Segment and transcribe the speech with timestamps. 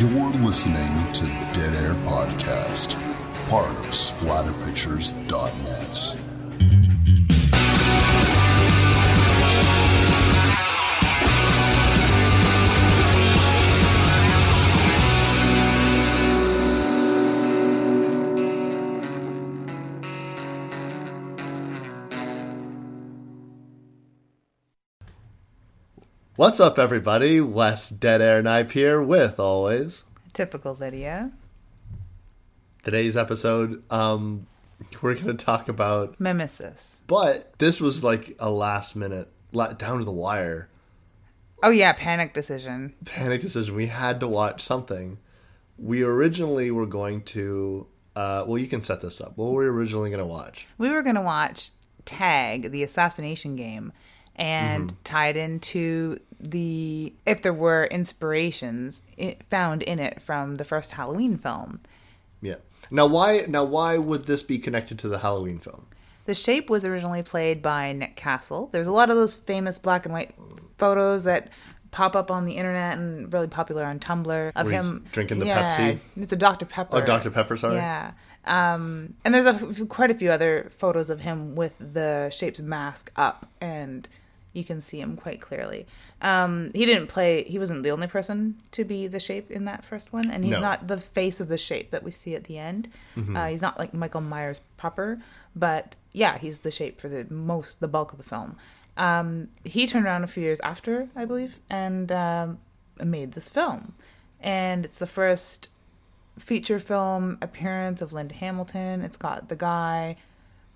[0.00, 2.96] You're listening to Dead Air Podcast,
[3.50, 6.29] part of SplatterPictures.net.
[26.40, 27.38] What's up, everybody?
[27.42, 31.32] Wes Dead Air Knife here with always Typical Lydia.
[32.82, 33.82] today's episode.
[33.92, 34.46] Um,
[35.02, 37.02] we're gonna talk about, Mimesis.
[37.06, 40.70] but this was like a last minute, la- down to the wire
[41.62, 42.94] Oh yeah, panic decision.
[43.04, 43.74] panic decision.
[43.74, 45.18] We had to watch something.
[45.76, 47.86] We originally were going to.
[48.16, 49.36] Uh, well, you can set this up.
[49.36, 50.66] What were we originally gonna watch?
[50.78, 51.72] We were gonna watch
[52.06, 53.92] Tag, the assassination game,
[54.36, 59.02] and tied into the if there were inspirations
[59.50, 61.80] found in it from the first Halloween film.
[62.40, 62.56] Yeah.
[62.90, 63.44] Now, why?
[63.48, 65.86] Now, why would this be connected to the Halloween film?
[66.26, 68.68] The Shape was originally played by Nick Castle.
[68.72, 70.34] There's a lot of those famous black and white
[70.78, 71.48] photos that
[71.90, 75.46] pop up on the internet and really popular on Tumblr of Where him drinking the
[75.46, 75.98] yeah, Pepsi?
[76.16, 76.96] It's a Dr Pepper.
[76.96, 77.30] Oh, Dr.
[77.30, 77.56] Pepper.
[77.56, 77.76] Sorry.
[77.76, 78.12] Yeah.
[78.44, 83.12] Um, and there's a, quite a few other photos of him with the Shape's mask
[83.16, 84.08] up, and
[84.52, 85.86] you can see him quite clearly.
[86.20, 89.84] Um, he didn't play, he wasn't the only person to be the Shape in that
[89.84, 90.60] first one, and he's No.
[90.60, 92.88] not the face of the Shape that we see at the end.
[93.16, 95.20] Uh, he's not like Michael Myers proper,
[95.54, 98.56] but yeah, he's the Shape for the most, the bulk of the film.
[98.96, 102.58] Um, he turned around a few years after, I believe, and um,
[103.02, 103.94] made this film.
[104.40, 105.68] And it's the first
[106.38, 109.02] feature film appearance of Linda Hamilton.
[109.02, 110.16] It's got the guy,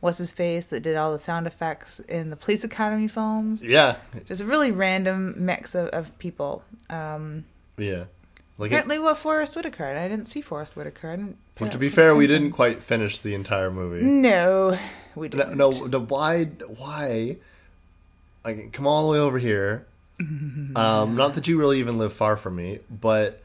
[0.04, 3.62] what's his face, that did all the sound effects in the Police Academy films.
[3.62, 3.96] Yeah.
[4.26, 6.62] Just a really random mix of, of people.
[6.90, 7.46] Um,
[7.78, 8.04] Yeah.
[8.58, 9.84] Like it, apparently, what Forest Whitaker.
[9.84, 11.10] And I didn't see Forest Whitaker.
[11.10, 11.38] I didn't.
[11.58, 14.04] well, to be fair, we didn't quite finish the entire movie.
[14.04, 14.78] No,
[15.14, 15.56] we didn't.
[15.56, 17.38] no, no, why, why?
[18.44, 19.86] Like, come all the way over here.
[20.76, 23.40] Um, not that you really even live far from me, but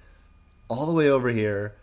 [0.68, 1.74] all the way over here.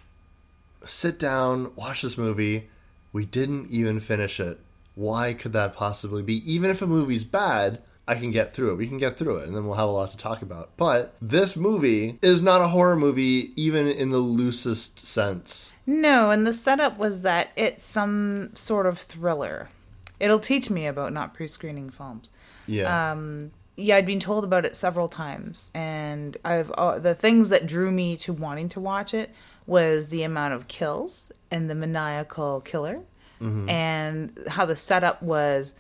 [0.85, 2.69] Sit down, watch this movie.
[3.13, 4.61] We didn't even finish it.
[4.97, 6.43] Why could that possibly be?
[6.51, 8.77] Even if a movie's bad, I can get through it.
[8.77, 10.71] We can get through it, and then we'll have a lot to talk about.
[10.77, 15.73] But this movie is not a horror movie, even in the loosest sense.
[15.87, 19.69] No, and the setup was that it's some sort of thriller.
[20.19, 22.31] It'll teach me about not pre-screening films.
[22.67, 23.13] Yeah.
[23.13, 27.65] um yeah i'd been told about it several times and i've uh, the things that
[27.65, 29.31] drew me to wanting to watch it
[29.69, 33.03] was the amount of kills and the maniacal killer
[33.41, 35.75] and how the setup was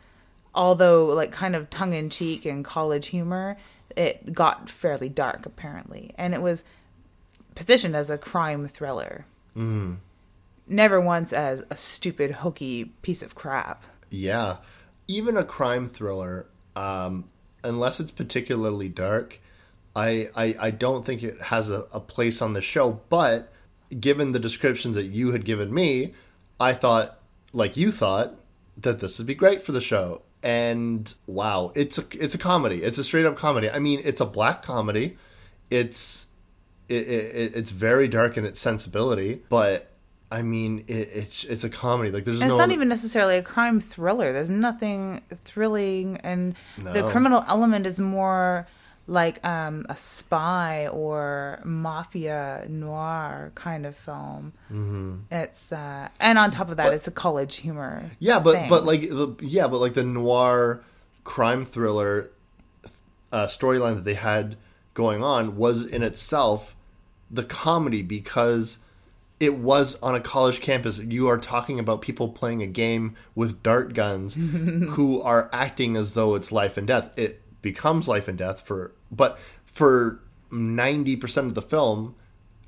[0.54, 3.56] although like kind of tongue-in-cheek and college humor
[3.96, 6.12] it got fairly dark apparently.
[6.16, 6.64] And it was
[7.54, 9.26] positioned as a crime thriller.
[10.68, 13.84] Never once as a stupid hokey piece of crap.
[14.10, 14.58] Yeah,
[15.08, 17.24] even a crime thriller, um,
[17.64, 19.40] unless it's particularly dark,
[19.94, 23.00] I, I I don't think it has a, a place on the show.
[23.08, 23.52] But
[23.98, 26.14] given the descriptions that you had given me,
[26.60, 27.18] I thought,
[27.56, 28.38] like you thought,
[28.76, 30.22] that this would be great for the show.
[30.42, 32.82] And wow, it's a it's a comedy.
[32.82, 33.70] It's a straight up comedy.
[33.70, 35.16] I mean, it's a black comedy.
[35.70, 36.26] It's
[36.88, 39.90] it, it, it's very dark in its sensibility, but
[40.30, 42.10] I mean, it, it's it's a comedy.
[42.10, 44.32] Like there's And no it's not even necessarily a crime thriller.
[44.32, 48.68] There's nothing thrilling, and the criminal element is more
[49.06, 54.52] like um, a spy or mafia noir kind of film.
[54.70, 55.16] Mm-hmm.
[55.30, 58.10] It's uh, and on top of that, it's a college humor.
[58.18, 58.68] Yeah, but thing.
[58.68, 60.82] but like the yeah, but like the noir
[61.24, 62.30] crime thriller
[63.32, 64.56] uh, storyline that they had
[64.94, 66.74] going on was in itself
[67.30, 68.78] the comedy because
[69.38, 70.98] it was on a college campus.
[70.98, 76.14] You are talking about people playing a game with dart guns who are acting as
[76.14, 77.10] though it's life and death.
[77.16, 80.20] It becomes life and death for but for
[80.52, 82.14] 90% of the film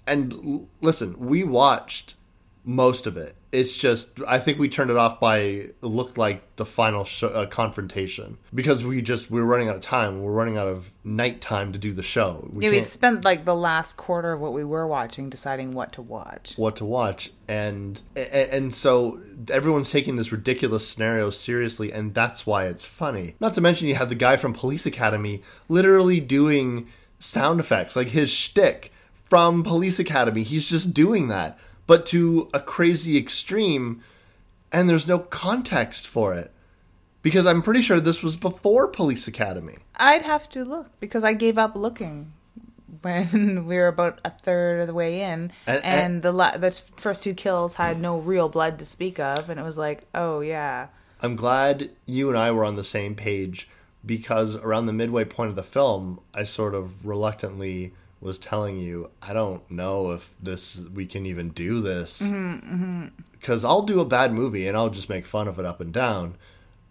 [0.08, 2.16] and l- listen, we watched
[2.64, 3.36] most of it.
[3.50, 7.46] It's just I think we turned it off by looked like the final sh- uh,
[7.46, 10.22] confrontation because we just we were running out of time.
[10.22, 12.48] We're running out of night time to do the show.
[12.52, 15.92] We yeah, we spent like the last quarter of what we were watching deciding what
[15.94, 16.54] to watch.
[16.56, 19.18] what to watch and and, and so
[19.50, 23.34] everyone's taking this ridiculous scenario seriously and that's why it's funny.
[23.40, 28.08] Not to mention you have the guy from Police Academy literally doing sound effects like
[28.08, 28.92] his shtick
[29.28, 30.42] from Police Academy.
[30.42, 31.58] He's just doing that,
[31.88, 34.00] but to a crazy extreme,
[34.70, 36.52] and there's no context for it.
[37.22, 39.78] Because I'm pretty sure this was before Police Academy.
[39.96, 42.32] I'd have to look because I gave up looking
[43.02, 46.56] when we were about a third of the way in, And- and, and- the la-
[46.56, 50.04] the first two kills had no real blood to speak of, and it was like,
[50.14, 50.86] oh yeah,
[51.20, 53.68] I'm glad you and I were on the same page
[54.06, 59.10] because around the midway point of the film, I sort of reluctantly was telling you,
[59.22, 62.20] I don't know if this we can even do this
[63.32, 65.92] because I'll do a bad movie and I'll just make fun of it up and
[65.92, 66.36] down.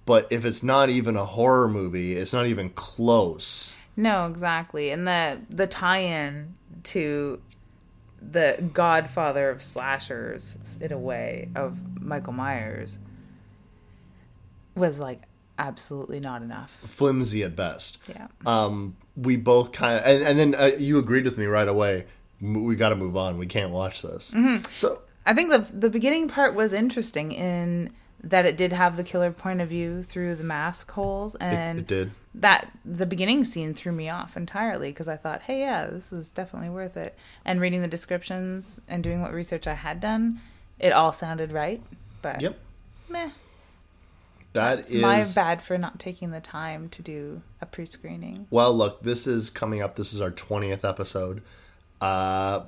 [0.06, 3.76] But if it's not even a horror movie, it's not even close.
[3.98, 7.42] no, exactly, and the the tie-in to
[8.22, 12.98] the Godfather of slashers in a way of Michael Myers
[14.76, 15.24] was like
[15.60, 16.72] absolutely not enough.
[16.86, 17.98] Flimsy at best.
[18.08, 18.28] Yeah.
[18.46, 22.06] um, we both kind of, and, and then uh, you agreed with me right away.
[22.40, 23.38] We got to move on.
[23.40, 24.32] We can't watch this.
[24.32, 24.72] Mm-hmm.
[24.76, 27.92] So I think the the beginning part was interesting in
[28.24, 31.80] that it did have the killer point of view through the mask holes, it, and
[31.80, 32.12] it did.
[32.36, 36.30] that the beginning scene threw me off entirely because I thought, hey, yeah, this is
[36.30, 37.16] definitely worth it.
[37.46, 40.42] And reading the descriptions and doing what research I had done,
[40.80, 41.82] it all sounded right.
[42.22, 42.58] But Yep.
[43.10, 43.30] meh,
[44.58, 48.48] That it's is my bad for not taking the time to do a pre-screening.
[48.50, 48.74] well.
[48.76, 49.96] Look, this is coming up.
[49.96, 51.42] This is our twentieth episode.
[52.02, 52.62] Uh,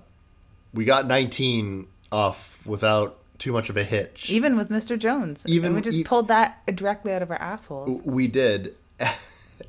[0.74, 4.30] we got nineteen off without too much of a hitch.
[4.30, 4.97] Even with Mr.
[5.00, 8.01] Jones, Even- and we just e- pulled that directly out of our assholes.
[8.03, 8.75] We did,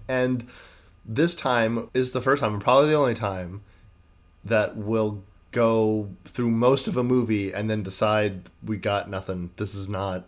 [0.08, 0.46] and
[1.04, 3.62] this time is the first time, and probably the only time,
[4.44, 9.50] that we'll go through most of a movie and then decide we got nothing.
[9.56, 10.24] This is not.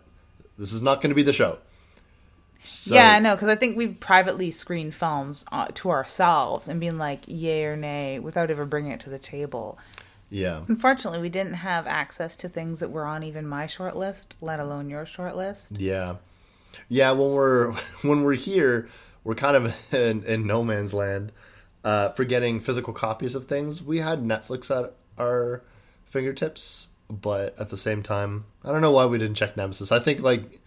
[0.57, 1.57] This is not going to be the show.
[2.63, 6.97] So, yeah, no, because I think we've privately screened films uh, to ourselves and being
[6.97, 9.77] like, yay or nay, without ever bringing it to the table.
[10.29, 10.63] Yeah.
[10.67, 14.59] Unfortunately, we didn't have access to things that were on even my short list, let
[14.59, 15.67] alone your short list.
[15.71, 16.15] Yeah.
[16.89, 17.71] Yeah, when we're
[18.01, 18.89] when we're here,
[19.23, 21.31] we're kind of in, in no man's land.
[21.83, 25.63] Uh, for getting physical copies of things, we had Netflix at our
[26.05, 29.91] fingertips, but at the same time, I don't know why we didn't check Nemesis.
[29.91, 30.61] I think like,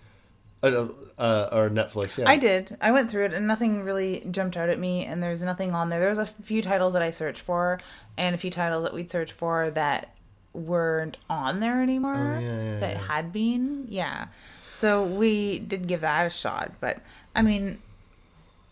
[0.74, 2.18] uh, uh, or Netflix.
[2.18, 2.76] Yeah, I did.
[2.80, 5.88] I went through it and nothing really jumped out at me, and there's nothing on
[5.88, 6.00] there.
[6.00, 7.80] There was a few titles that I searched for,
[8.16, 10.14] and a few titles that we'd searched for that
[10.52, 13.06] weren't on there anymore Oh, yeah, yeah, that yeah.
[13.06, 13.86] had been.
[13.88, 14.26] Yeah.
[14.70, 16.98] So we did give that a shot, but
[17.34, 17.78] I mean,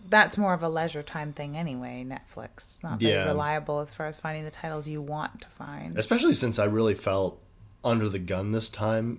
[0.09, 2.05] that's more of a leisure time thing anyway.
[2.07, 3.27] Netflix It's not very Yeah.
[3.27, 5.99] reliable as far as finding the titles you want to find.
[5.99, 7.41] Especially since I really felt
[7.83, 9.19] under the gun this time.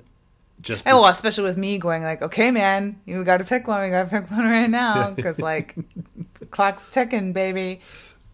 [0.62, 3.84] Just well, especially with me going like, okay, man, you got to pick one.
[3.84, 5.76] We got to pick one right now because like,
[6.40, 7.82] the clock's ticking, baby.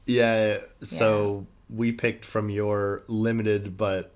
[0.05, 4.13] Yeah, so we picked from your limited but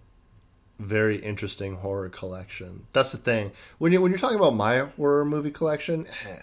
[0.79, 2.85] very interesting horror collection.
[2.91, 3.51] That's the thing.
[3.77, 6.37] When you when you're talking about my horror movie collection, eh.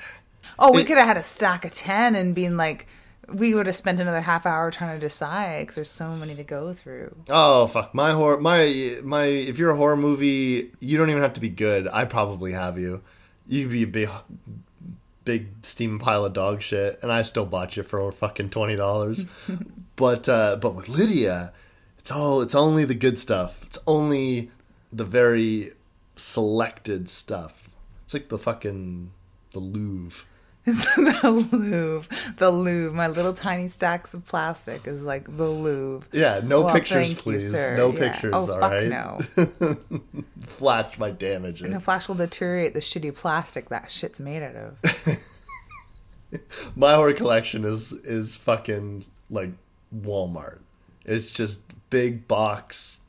[0.58, 2.86] Oh, we could have had a stack of ten and been like,
[3.34, 6.44] we would have spent another half hour trying to decide because there's so many to
[6.44, 7.14] go through.
[7.28, 11.34] oh fuck, my horror my my if you're a horror movie, you don't even have
[11.34, 11.88] to be good.
[11.88, 13.02] I probably have you.
[13.46, 14.08] You'd be a big
[15.24, 19.28] big steam pile of dog shit and I still bought you for fucking $20.
[19.96, 21.52] but uh but with Lydia,
[21.98, 23.62] it's all it's only the good stuff.
[23.64, 24.50] It's only
[24.92, 25.72] the very
[26.16, 27.70] selected stuff.
[28.04, 29.10] It's like the fucking
[29.52, 30.26] the Louvre.
[30.64, 32.94] the Louvre, the Louvre.
[32.96, 36.06] My little tiny stacks of plastic is like the Louvre.
[36.12, 37.50] Yeah, no Well, pictures, you, please.
[37.50, 37.76] sir.
[37.76, 37.98] no Yeah.
[37.98, 38.88] pictures, Oh, all fuck right?
[38.88, 39.20] no.
[40.46, 41.62] Flash my damage.
[41.62, 45.18] And the flash will deteriorate the shitty plastic that shit's made out of.
[46.76, 49.50] My horror collection is is fucking like
[49.94, 50.60] Walmart.
[51.04, 53.00] It's just big box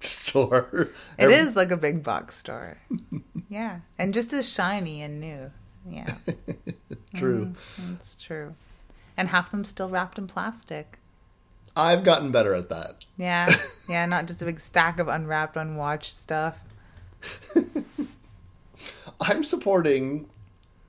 [0.00, 0.90] store.
[1.18, 2.78] It is like a big box store.
[3.48, 5.50] yeah, and just as shiny and new.
[5.88, 6.14] Yeah,
[7.14, 7.54] true.
[7.80, 8.54] Mm, it's true.
[9.16, 10.98] And half them still wrapped in plastic.
[11.76, 13.04] I've gotten better at that.
[13.16, 13.46] Yeah,
[13.88, 16.58] yeah, not just a big stack of unwrapped, unwatched stuff.
[19.20, 20.28] I'm supporting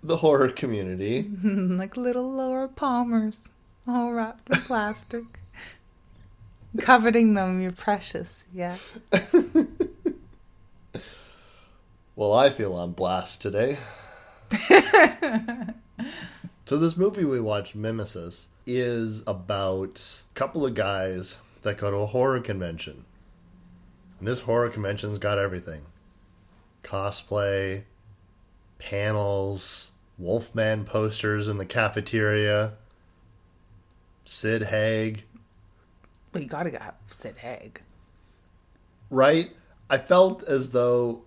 [0.03, 1.29] the horror community.
[1.43, 3.39] like little Laura Palmers,
[3.87, 5.23] all wrapped in plastic.
[6.79, 8.45] Coveting them, you're precious.
[8.53, 8.77] Yeah.
[12.15, 13.77] Well, I feel on blast today.
[16.65, 21.97] so this movie we watched, Mimesis, is about a couple of guys that go to
[21.97, 23.05] a horror convention.
[24.19, 25.83] And this horror convention's got everything.
[26.83, 27.83] Cosplay,
[28.79, 32.73] panels, Wolfman posters in the cafeteria,
[34.25, 35.23] Sid Haig,
[36.31, 37.81] But you gotta have Sid Haig.
[39.09, 39.51] right?
[39.89, 41.23] I felt as though,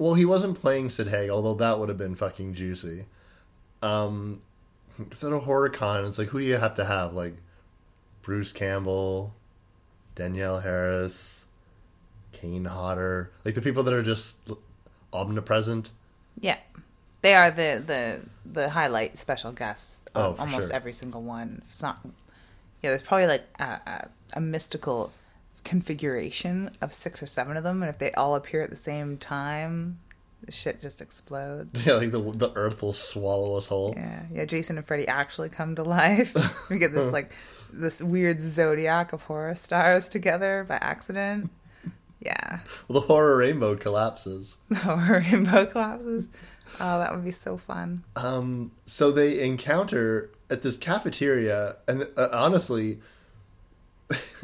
[0.00, 3.04] well, he wasn't playing Sid Haig, although that would have been fucking juicy.
[3.82, 4.40] Um,
[4.98, 6.06] it's at a horror con.
[6.06, 7.12] It's like, who do you have to have?
[7.12, 7.34] Like
[8.22, 9.34] Bruce Campbell,
[10.14, 11.44] Danielle Harris,
[12.32, 14.38] Kane Hodder, like the people that are just
[15.12, 15.90] omnipresent.
[16.40, 16.56] Yeah,
[17.20, 20.00] they are the the the highlight special guests.
[20.14, 20.76] Oh, almost sure.
[20.76, 21.60] every single one.
[21.64, 22.00] If it's not,
[22.82, 22.88] yeah.
[22.88, 25.12] There's probably like a, a, a mystical
[25.70, 29.16] configuration of six or seven of them, and if they all appear at the same
[29.16, 30.00] time,
[30.44, 31.86] the shit just explodes.
[31.86, 33.94] Yeah, like the the Earth will swallow us whole.
[33.96, 34.44] Yeah, yeah.
[34.46, 36.34] Jason and Freddy actually come to life.
[36.70, 37.32] we get this like
[37.72, 41.50] this weird zodiac of horror stars together by accident.
[42.18, 42.58] Yeah,
[42.88, 44.58] The horror rainbow collapses.
[44.68, 46.26] the horror rainbow collapses.
[46.80, 48.02] Oh, that would be so fun.
[48.16, 52.98] Um, so they encounter at this cafeteria, and uh, honestly,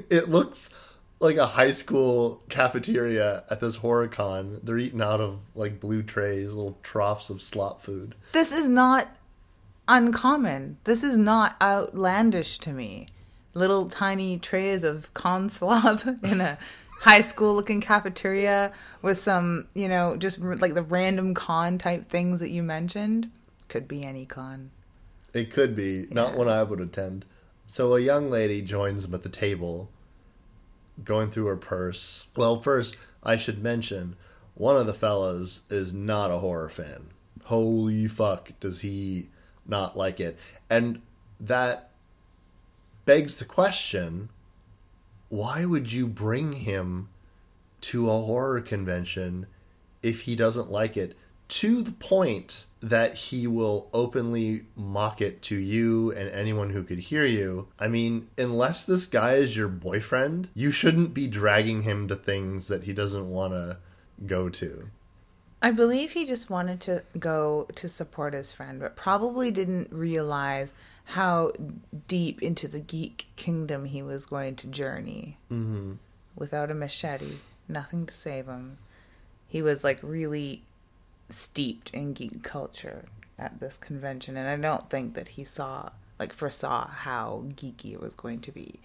[0.08, 0.70] it looks
[1.18, 4.60] like a high school cafeteria at this horror con.
[4.62, 8.14] They're eating out of like blue trays, little troughs of slop food.
[8.32, 9.08] This is not
[9.88, 10.78] uncommon.
[10.84, 13.08] This is not outlandish to me.
[13.54, 16.58] Little tiny trays of con slop in a
[17.00, 22.08] high school looking cafeteria with some, you know, just r- like the random con type
[22.08, 23.30] things that you mentioned.
[23.68, 24.70] Could be any con.
[25.32, 27.24] It could be not one I would attend.
[27.66, 29.90] So a young lady joins them at the table,
[31.04, 32.26] going through her purse.
[32.36, 34.16] Well, first I should mention
[34.54, 37.08] one of the fellas is not a horror fan.
[37.44, 39.28] Holy fuck, does he
[39.66, 40.38] not like it?
[40.70, 41.02] And
[41.38, 41.90] that
[43.04, 44.30] begs the question:
[45.28, 47.08] Why would you bring him
[47.82, 49.46] to a horror convention
[50.02, 51.16] if he doesn't like it?
[51.48, 56.98] To the point that he will openly mock it to you and anyone who could
[56.98, 57.68] hear you.
[57.78, 62.68] I mean, unless this guy is your boyfriend, you shouldn't be dragging him to things
[62.68, 63.78] that he doesn't want to
[64.24, 64.88] go to.
[65.62, 70.72] I believe he just wanted to go to support his friend, but probably didn't realize
[71.04, 71.52] how
[72.08, 75.38] deep into the geek kingdom he was going to journey.
[75.50, 75.94] Mm-hmm.
[76.34, 77.36] Without a machete,
[77.68, 78.78] nothing to save him.
[79.48, 80.62] He was like really
[81.28, 83.06] steeped in geek culture
[83.38, 88.00] at this convention, and I don't think that he saw, like, foresaw how geeky it
[88.00, 88.80] was going to be.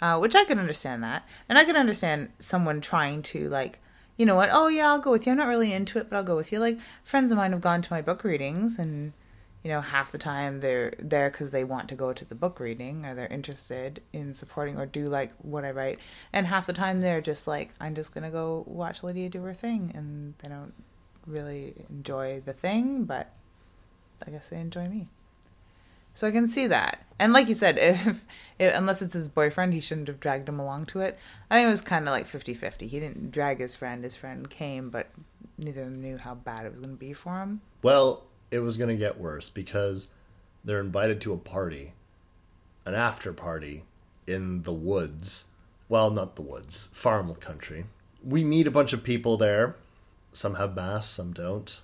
[0.00, 3.78] Uh, which I can understand that, and I can understand someone trying to like,
[4.16, 4.48] you know what?
[4.52, 5.32] Oh yeah, I'll go with you.
[5.32, 6.58] I'm not really into it, but I'll go with you.
[6.58, 9.12] Like friends of mine have gone to my book readings, and
[9.62, 12.58] you know, half the time they're there because they want to go to the book
[12.58, 16.00] reading or they're interested in supporting or do like what I write,
[16.32, 19.54] and half the time they're just like, I'm just gonna go watch Lydia do her
[19.54, 20.74] thing, and they don't
[21.26, 23.32] really enjoy the thing, but
[24.26, 25.08] I guess they enjoy me.
[26.14, 27.04] So I can see that.
[27.18, 28.24] And like you said, if,
[28.58, 31.18] if unless it's his boyfriend, he shouldn't have dragged him along to it.
[31.50, 32.88] I think it was kind of like 50-50.
[32.88, 34.04] He didn't drag his friend.
[34.04, 35.10] His friend came, but
[35.58, 37.60] neither of them knew how bad it was going to be for him.
[37.82, 40.08] Well, it was going to get worse because
[40.64, 41.94] they're invited to a party,
[42.84, 43.84] an after party
[44.26, 45.44] in the woods.
[45.88, 47.86] Well, not the woods, farm country.
[48.24, 49.76] We meet a bunch of people there.
[50.32, 51.82] Some have masks, some don't.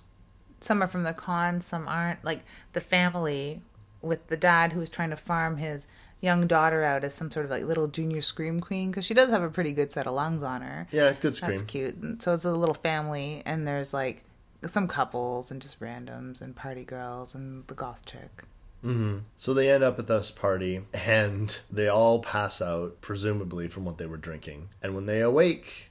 [0.61, 2.23] Some are from the con, some aren't.
[2.23, 3.61] Like the family
[4.01, 5.87] with the dad who was trying to farm his
[6.21, 9.29] young daughter out as some sort of like little junior scream queen because she does
[9.29, 10.87] have a pretty good set of lungs on her.
[10.91, 11.51] Yeah, good scream.
[11.51, 11.95] That's cute.
[11.95, 14.23] And so it's a little family, and there's like
[14.67, 18.43] some couples and just randoms and party girls and the goth chick.
[18.83, 19.19] Mm-hmm.
[19.37, 23.97] So they end up at this party and they all pass out, presumably from what
[23.97, 24.69] they were drinking.
[24.81, 25.88] And when they awake,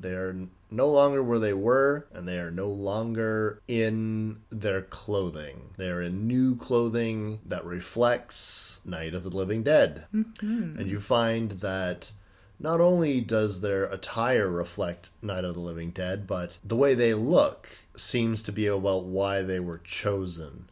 [0.00, 0.34] they're
[0.70, 5.70] no longer where they were and they are no longer in their clothing.
[5.76, 10.04] They're in new clothing that reflects Night of the Living Dead.
[10.14, 10.78] Mm-hmm.
[10.78, 12.12] And you find that
[12.60, 17.14] not only does their attire reflect Night of the Living Dead, but the way they
[17.14, 20.68] look seems to be about why they were chosen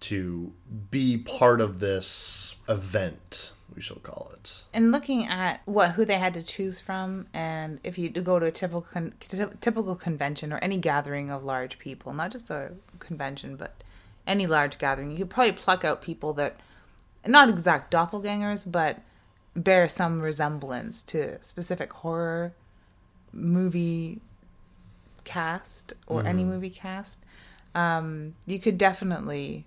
[0.00, 0.52] to
[0.90, 4.64] be part of this event, we shall call it.
[4.74, 8.46] And looking at what who they had to choose from, and if you go to
[8.46, 9.14] a typical con-
[9.60, 13.84] typical convention or any gathering of large people, not just a convention, but
[14.26, 16.56] any large gathering, you could probably pluck out people that,
[17.24, 18.98] not exact doppelgangers, but
[19.54, 22.52] bear some resemblance to specific horror
[23.32, 24.20] movie
[25.22, 27.20] cast or any movie cast.
[27.76, 29.66] Um, you could definitely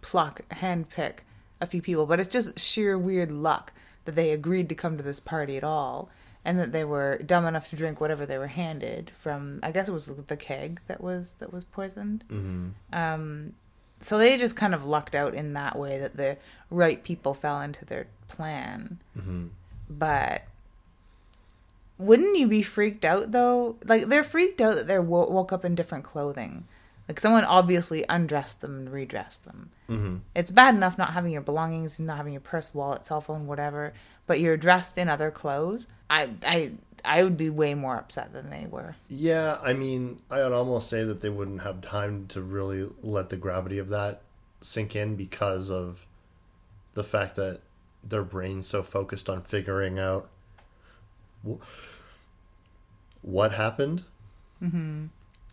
[0.00, 1.25] pluck, handpick
[1.60, 3.72] a few people, but it's just sheer weird luck
[4.04, 6.08] that they agreed to come to this party at all,
[6.44, 9.60] and that they were dumb enough to drink whatever they were handed from.
[9.62, 12.24] I guess it was the keg that was that was poisoned.
[12.30, 12.68] Mm-hmm.
[12.92, 13.52] Um,
[14.00, 16.36] so they just kind of lucked out in that way that the
[16.70, 18.98] right people fell into their plan.
[19.18, 19.46] Mm-hmm.
[19.88, 20.42] But
[21.98, 23.76] wouldn't you be freaked out though?
[23.84, 26.66] Like they're freaked out that they wo- woke up in different clothing.
[27.08, 29.70] Like someone obviously undressed them and redressed them.
[29.88, 30.16] Mm-hmm.
[30.34, 33.92] It's bad enough not having your belongings, not having your purse, wallet, cell phone, whatever,
[34.26, 35.86] but you're dressed in other clothes.
[36.10, 36.72] I I
[37.04, 38.96] I would be way more upset than they were.
[39.08, 43.30] Yeah, I mean, I would almost say that they wouldn't have time to really let
[43.30, 44.22] the gravity of that
[44.60, 46.04] sink in because of
[46.94, 47.60] the fact that
[48.02, 50.28] their brain's so focused on figuring out
[51.46, 51.62] wh-
[53.22, 54.04] what happened.
[54.62, 55.06] Mm-hmm.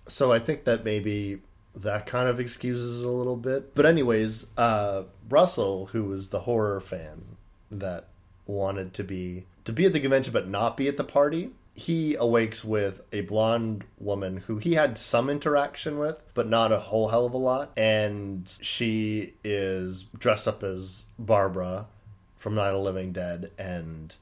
[0.08, 1.42] So I think that maybe
[1.76, 3.74] that kind of excuses a little bit.
[3.76, 7.38] But anyways, uh, Russell, who was the horror fan
[7.72, 8.08] that
[8.46, 12.16] wanted to be to be at the convention but not be at the party, he
[12.16, 17.08] awakes with a blonde woman who he had some interaction with, but not a whole
[17.08, 17.72] hell of a lot.
[17.76, 21.88] And she is dressed up as Barbara
[22.36, 24.16] from Night of Living Dead, and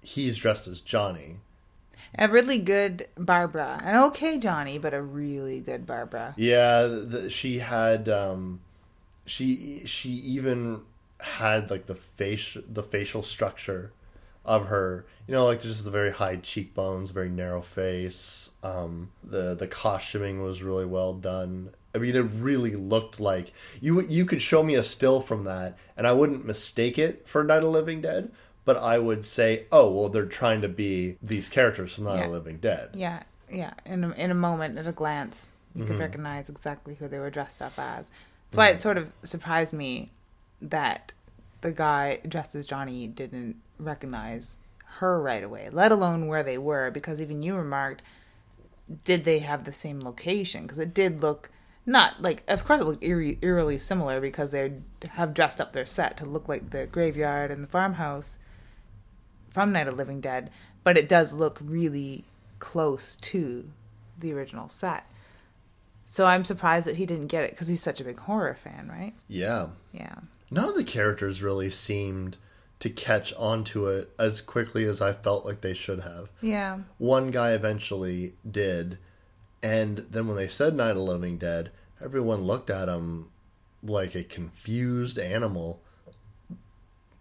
[0.00, 1.36] he's dressed as Johnny.
[2.18, 6.34] A really good Barbara, an okay Johnny, but a really good Barbara.
[6.36, 8.60] Yeah, the, she had um,
[9.26, 10.82] she she even
[11.20, 13.92] had like the face the facial structure
[14.44, 19.54] of her you know like just the very high cheekbones very narrow face um the
[19.54, 24.42] the costuming was really well done i mean it really looked like you you could
[24.42, 28.02] show me a still from that and i wouldn't mistake it for night of living
[28.02, 28.30] dead
[28.64, 32.24] but i would say oh well they're trying to be these characters from night Yeah.
[32.24, 33.74] of the living dead Yeah, yeah.
[33.84, 36.00] In a, in a moment, at a glance, you could mm-hmm.
[36.02, 38.10] recognize exactly who they were dressed up as.
[38.50, 38.80] That's why it mm-hmm.
[38.80, 40.10] sort of surprised me
[40.60, 41.12] that
[41.60, 44.58] the guy dressed as Johnny didn't recognize
[44.98, 46.90] her right away, let alone where they were.
[46.90, 48.02] Because even you remarked,
[49.04, 50.62] did they have the same location?
[50.62, 51.50] Because it did look
[51.86, 54.72] not like, of course, it looked eerie, eerily similar because they
[55.10, 58.38] have dressed up their set to look like the graveyard and the farmhouse
[59.54, 60.50] from Night of Living Dead,
[60.82, 62.24] but it does look really
[62.58, 63.70] close to
[64.18, 65.04] the original set.
[66.06, 68.88] So I'm surprised that he didn't get it because he's such a big horror fan,
[68.90, 69.14] right?
[69.28, 70.16] yeah Yeah.
[70.50, 72.36] none of the characters really seemed
[72.80, 76.28] to catch onto it as quickly as I felt like they should have.
[76.42, 76.80] Yeah.
[76.98, 78.98] One guy eventually did,
[79.62, 81.70] and then when they said Night of Living Dead,
[82.04, 83.30] everyone looked at him
[83.82, 85.80] like a confused animal.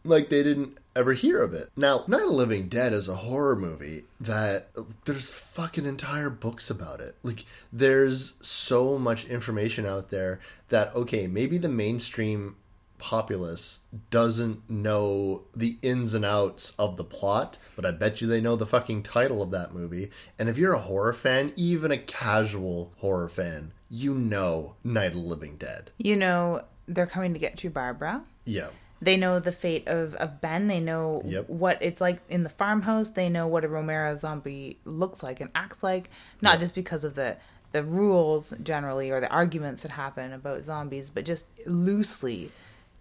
[0.03, 1.69] Like they didn't ever hear of it.
[1.75, 4.69] Now, Night of the Living Dead is a horror movie that
[5.05, 7.15] there's fucking entire books about it.
[7.23, 12.55] Like there's so much information out there that okay, maybe the mainstream
[13.03, 13.79] populace
[14.09, 18.55] doesn't know the ins and outs of the plot, but I bet you they know
[18.55, 20.09] the fucking title of that movie.
[20.39, 25.13] And if you're a horror fan, even a casual horror fan, you know Night of
[25.15, 25.91] the Living Dead.
[25.97, 28.23] You know, they're coming to get you, Barbara.
[28.45, 28.69] Yeah.
[29.03, 30.67] They know the fate of, of Ben.
[30.67, 31.49] They know Yep.
[31.49, 33.09] what it's like in the farmhouse.
[33.09, 36.09] They know what a Romero zombie looks like and acts like,
[36.41, 37.37] not just because of the
[37.73, 42.51] the rules generally or the arguments that happen about zombies, but just loosely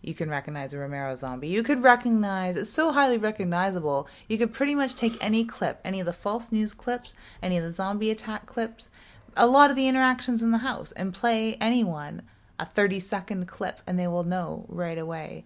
[0.01, 1.49] you can recognize a Romero zombie.
[1.49, 4.09] You could recognize it's so highly recognizable.
[4.29, 7.63] You could pretty much take any clip, any of the false news clips, any of
[7.65, 8.89] the zombie attack clips,
[9.37, 12.23] a lot of the interactions in the house, and play anyone
[12.59, 15.45] a 30 second clip, and they will know right away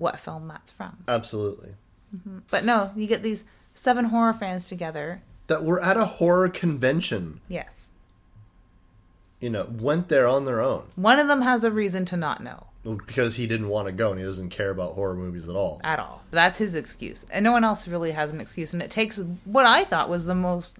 [0.00, 1.04] what film that's from.
[1.06, 1.74] Absolutely.
[2.16, 2.38] Mm-hmm.
[2.50, 5.22] But no, you get these seven horror fans together.
[5.46, 7.86] That we're at a horror convention, Yes.
[9.40, 12.42] you know, went there on their own One of them has a reason to not
[12.42, 15.54] know because he didn't want to go and he doesn't care about horror movies at
[15.56, 15.80] all.
[15.84, 16.22] at all.
[16.30, 17.26] That's his excuse.
[17.30, 18.72] And no one else really has an excuse.
[18.72, 20.78] And it takes what I thought was the most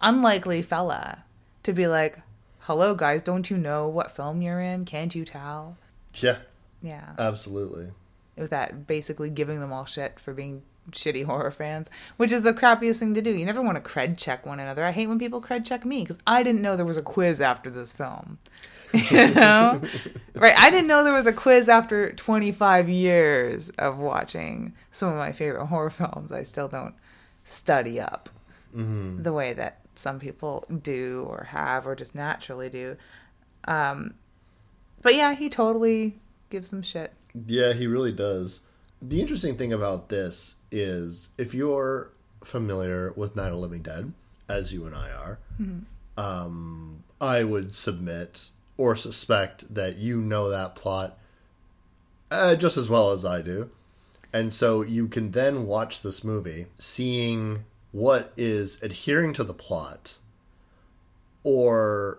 [0.00, 1.24] unlikely fella
[1.62, 2.18] to be like,
[2.60, 4.84] hello, guys, don't you know what film you're in?
[4.84, 5.76] Can't you tell?
[6.14, 6.38] Yeah,
[6.82, 7.12] Yeah.
[7.18, 7.92] absolutely.
[8.38, 12.52] With that basically giving them all shit for being shitty horror fans, which is the
[12.52, 13.30] crappiest thing to do.
[13.30, 14.84] You never want to cred check one another.
[14.84, 17.40] I hate when people cred check me because I didn't know there was a quiz
[17.40, 18.38] after this film.
[19.10, 19.82] you know?
[20.34, 20.58] right.
[20.58, 25.32] I didn't know there was a quiz after 25 years of watching some of my
[25.32, 26.32] favorite horror films.
[26.32, 26.94] I still don't
[27.44, 28.28] study up
[29.22, 32.96] the way that some people do or have or just naturally do.
[33.64, 34.14] Um,
[35.02, 36.18] but yeah, he totally
[36.50, 37.12] gives them shit.
[37.46, 38.62] Yeah, he really does.
[39.00, 42.10] The interesting thing about this is if you're
[42.42, 44.12] familiar with Night of the Living Dead,
[44.48, 45.38] as you and I are,
[46.16, 51.18] um, I would submit or suspect that you know that plot
[52.30, 53.70] uh, just as well as I do.
[54.32, 60.18] And so you can then watch this movie seeing what is adhering to the plot
[61.42, 62.18] or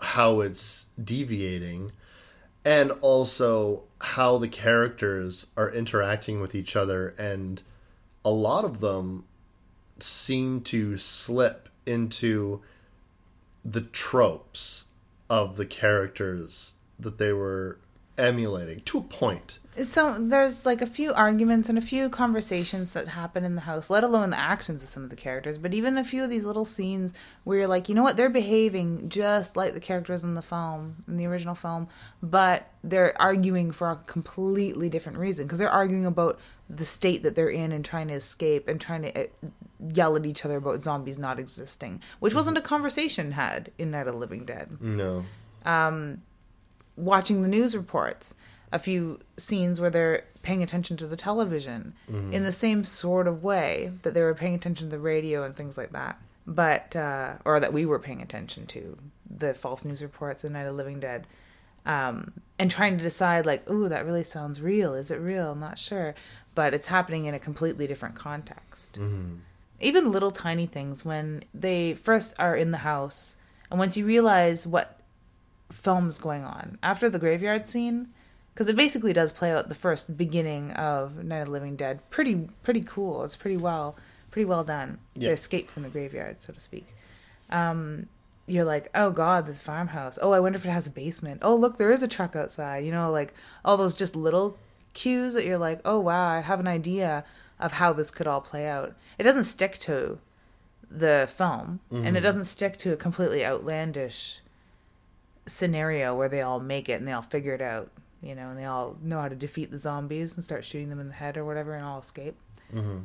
[0.00, 1.92] how it's deviating
[2.64, 7.62] and also how the characters are interacting with each other and
[8.24, 9.24] a lot of them
[9.98, 12.60] seem to slip into
[13.64, 14.84] the tropes
[15.30, 17.78] of the characters that they were
[18.16, 19.58] emulating to a point.
[19.82, 23.90] So there's like a few arguments and a few conversations that happen in the house,
[23.90, 25.58] let alone the actions of some of the characters.
[25.58, 27.12] But even a few of these little scenes
[27.44, 31.04] where you're like, you know what, they're behaving just like the characters in the film,
[31.06, 31.88] in the original film,
[32.22, 36.38] but they're arguing for a completely different reason because they're arguing about
[36.70, 39.26] the state that they're in and trying to escape and trying to uh,
[39.92, 44.06] yell at each other about zombies not existing, which wasn't a conversation had in Night
[44.06, 45.24] of the Living Dead No.
[45.64, 46.22] um
[46.96, 48.34] watching the news reports,
[48.72, 51.94] a few scenes where they're paying attention to the television
[52.32, 55.56] in the same sort of way that they were paying attention to the radio and
[55.56, 56.18] things like that.
[56.46, 58.96] But, uh, or that we were paying attention to
[59.28, 61.26] the false news reports in Night of Living Dead.
[61.86, 64.94] Um, and trying to decide, like, ooh, that really sounds real.
[64.94, 65.52] Is it real?
[65.52, 66.14] I'm Not sure.
[66.54, 68.98] But it's happening in a completely different context.
[69.80, 73.36] Even little tiny things when they first are in the house,
[73.70, 74.98] and once you realize what
[75.70, 78.08] film's going on after the graveyard scene
[78.58, 82.00] because it basically does play out the first beginning of Night of the Living Dead.
[82.10, 83.22] Pretty pretty cool.
[83.22, 83.94] It's pretty well
[84.32, 84.98] pretty well done.
[85.14, 85.28] Yeah.
[85.28, 86.88] The escape from the graveyard, so to speak.
[87.50, 88.08] Um,
[88.48, 90.18] you're like, oh god, this farmhouse.
[90.20, 91.38] Oh, I wonder if it has a basement.
[91.44, 92.84] Oh, look, there is a truck outside.
[92.84, 93.32] You know, like
[93.64, 94.58] all those just little
[94.92, 97.24] cues that you're like, oh wow, I have an idea
[97.60, 98.92] of how this could all play out.
[99.18, 100.18] It doesn't stick to
[100.90, 104.40] the film, and it doesn't stick to a completely outlandish
[105.46, 107.90] scenario where they all make it and they all figure it out,
[108.22, 111.00] you know, and they all know how to defeat the zombies and start shooting them
[111.00, 112.36] in the head or whatever and all escape.
[112.74, 112.98] Mm-hmm.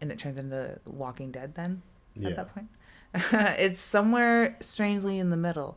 [0.00, 1.82] And it turns into Walking Dead then
[2.14, 2.30] Yeah.
[2.30, 2.68] at that point.
[3.58, 5.76] it's somewhere strangely in the middle,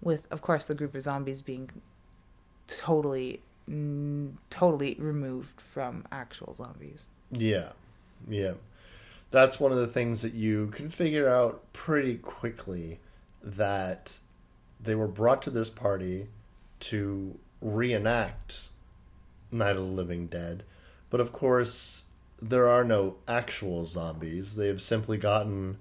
[0.00, 1.70] with, of course, the group of zombies being
[2.66, 3.40] totally,
[4.50, 7.06] totally removed from actual zombies.
[7.30, 7.70] Yeah,
[8.28, 8.54] yeah.
[9.30, 13.00] That's one of the things that you can figure out pretty quickly
[13.42, 14.18] that
[14.80, 16.28] they were brought to this party
[16.80, 18.68] to reenact
[19.50, 20.62] Night of the Living Dead.
[21.10, 22.04] But of course,
[22.40, 24.56] there are no actual zombies.
[24.56, 25.78] They have simply gotten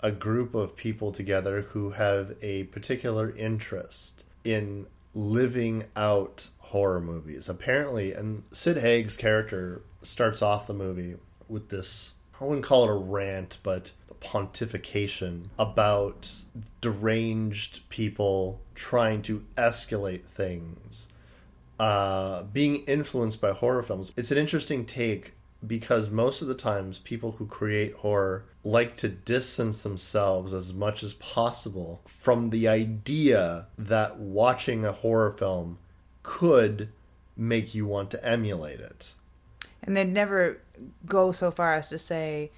[0.00, 7.48] a group of people together who have a particular interest in living out horror movies.
[7.48, 11.16] Apparently, and Sid Haig's character starts off the movie
[11.48, 16.32] with this I wouldn't call it a rant, but pontification about
[16.80, 21.08] deranged people trying to escalate things,
[21.78, 24.12] uh, being influenced by horror films.
[24.16, 25.34] It's an interesting take
[25.66, 31.02] because most of the times people who create horror like to distance themselves as much
[31.02, 35.78] as possible from the idea that watching a horror film
[36.22, 36.88] could
[37.36, 39.14] make you want to emulate it.
[39.82, 40.60] And they'd never
[41.06, 42.50] go so far as to say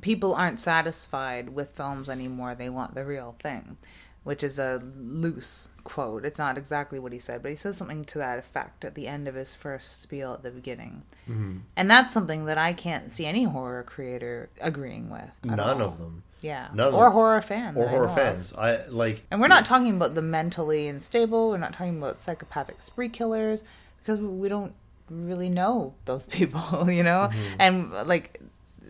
[0.00, 2.54] people aren't satisfied with films anymore.
[2.54, 3.76] They want the real thing,
[4.22, 6.24] which is a loose quote.
[6.24, 9.06] It's not exactly what he said, but he says something to that effect at the
[9.06, 11.02] end of his first spiel at the beginning.
[11.28, 11.58] Mm-hmm.
[11.76, 15.30] And that's something that I can't see any horror creator agreeing with.
[15.44, 15.82] None all.
[15.82, 16.22] of them.
[16.40, 16.68] Yeah.
[16.74, 17.76] None or horror fans.
[17.76, 18.14] Or horror know of.
[18.14, 18.52] fans.
[18.52, 21.48] I like And we're not talking about the mentally unstable.
[21.48, 23.64] We're not talking about psychopathic spree killers
[24.02, 24.74] because we don't
[25.08, 27.30] really know those people, you know?
[27.32, 27.56] Mm-hmm.
[27.58, 28.40] And like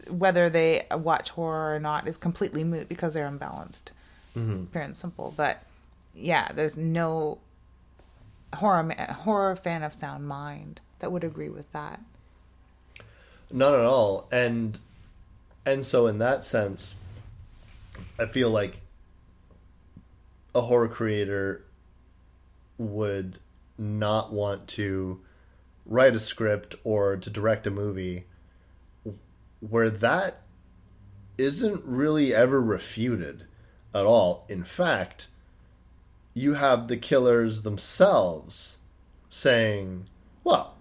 [0.09, 3.93] whether they watch horror or not is completely moot because they're unbalanced.
[4.37, 4.65] Mm-hmm.
[4.67, 5.33] Pure and simple.
[5.37, 5.63] But
[6.15, 7.39] yeah, there's no
[8.55, 12.01] horror horror fan of sound mind that would agree with that.
[13.51, 14.29] None at all.
[14.33, 14.79] And
[15.67, 16.95] and so in that sense,
[18.19, 18.81] I feel like
[20.55, 21.65] a horror creator
[22.79, 23.39] would
[23.79, 25.21] not want to
[25.87, 28.25] write a script or to direct a movie
[29.71, 30.43] where that
[31.39, 33.47] isn't really ever refuted
[33.95, 34.47] at all.
[34.49, 35.29] In fact,
[36.33, 38.79] you have the killers themselves
[39.29, 40.05] saying,
[40.43, 40.77] well,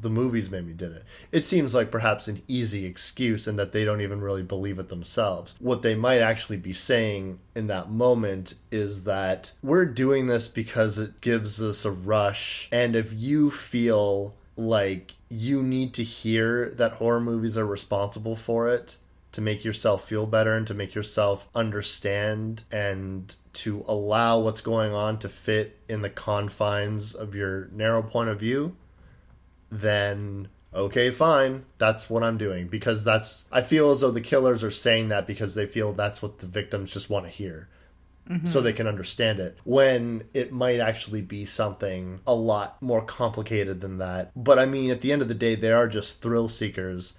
[0.00, 1.04] the movies made me did it.
[1.32, 4.88] It seems like perhaps an easy excuse and that they don't even really believe it
[4.88, 5.54] themselves.
[5.58, 10.98] What they might actually be saying in that moment is that we're doing this because
[10.98, 12.68] it gives us a rush.
[12.70, 18.68] And if you feel like you need to hear that horror movies are responsible for
[18.68, 18.96] it
[19.32, 24.92] to make yourself feel better and to make yourself understand and to allow what's going
[24.92, 28.74] on to fit in the confines of your narrow point of view,
[29.70, 31.64] then okay, fine.
[31.76, 35.26] That's what I'm doing because that's I feel as though the killers are saying that
[35.26, 37.68] because they feel that's what the victims just want to hear.
[38.28, 38.46] Mm-hmm.
[38.46, 43.80] So they can understand it when it might actually be something a lot more complicated
[43.80, 44.32] than that.
[44.36, 47.14] But I mean, at the end of the day, they are just thrill seekers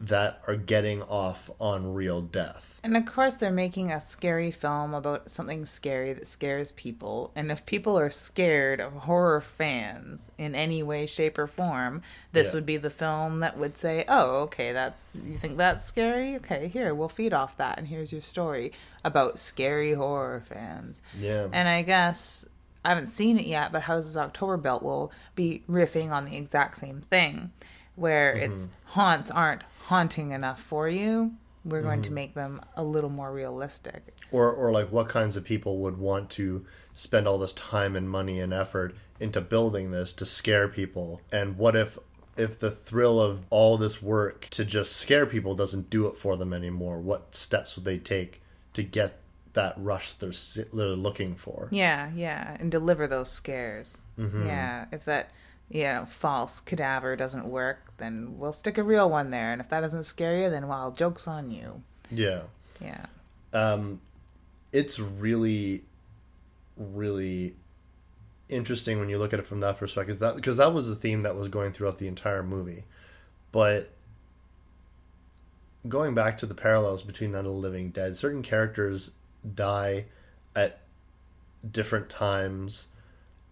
[0.00, 2.80] that are getting off on real death.
[2.84, 7.32] And of course, they're making a scary film about something scary that scares people.
[7.34, 12.48] And if people are scared of horror fans in any way, shape, or form, this
[12.48, 12.54] Yeah.
[12.54, 16.36] would be the film that would say, "Oh, okay, that's you think that's scary?
[16.36, 18.72] Okay, here we'll feed off that, and here's your story
[19.04, 21.48] about scary horror fans." Yeah.
[21.52, 22.46] And I guess
[22.84, 26.76] I haven't seen it yet, but Houses October Built will be riffing on the exact
[26.76, 27.50] same thing,
[27.96, 28.52] where mm-hmm.
[28.52, 31.32] it's haunts aren't haunting enough for you.
[31.64, 32.14] We're going to mm-hmm.
[32.14, 34.14] make them a little more realistic.
[34.30, 38.08] or or like what kinds of people would want to spend all this time and
[38.08, 41.98] money and effort into building this to scare people and what if
[42.36, 46.36] if the thrill of all this work to just scare people doesn't do it for
[46.36, 48.40] them anymore what steps would they take
[48.72, 49.18] to get
[49.54, 50.32] that rush they're
[50.72, 54.02] they're looking for Yeah, yeah, and deliver those scares.
[54.18, 54.46] Mm-hmm.
[54.46, 55.30] Yeah, if that
[55.70, 59.68] you know false cadaver doesn't work, then we'll stick a real one there, and if
[59.68, 61.82] that doesn't scare you, then well, jokes on you.
[62.10, 62.42] yeah
[62.80, 63.06] Yeah.
[63.52, 64.00] um,
[64.72, 65.84] it's really,
[66.76, 67.54] really
[68.48, 70.18] interesting when you look at it from that perspective.
[70.18, 72.84] That because that was the theme that was going throughout the entire movie,
[73.52, 73.90] but
[75.88, 79.10] going back to the parallels between Night of the Living Dead, certain characters
[79.54, 80.06] die
[80.54, 80.80] at
[81.70, 82.88] different times.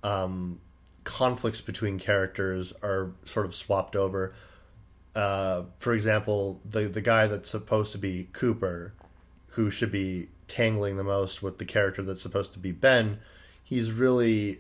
[0.03, 0.61] Um,
[1.07, 4.35] conflicts between characters are sort of swapped over.
[5.15, 8.93] Uh, for example, the the guy that's supposed to be Cooper,
[9.49, 13.19] who should be tangling the most with the character that's supposed to be Ben,
[13.65, 14.59] he's really.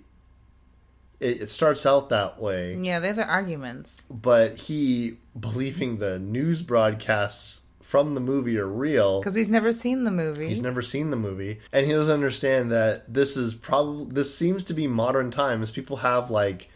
[1.18, 4.04] It, it starts out that way, Yeah, they have their arguments.
[4.10, 7.62] but he believing the news broadcasts
[7.96, 9.20] from the movie are real.
[9.20, 10.50] Because he's never seen the movie.
[10.50, 14.64] He's never seen the movie, and he doesn't understand that this is probably this seems
[14.64, 15.70] to be modern times.
[15.70, 16.68] People have like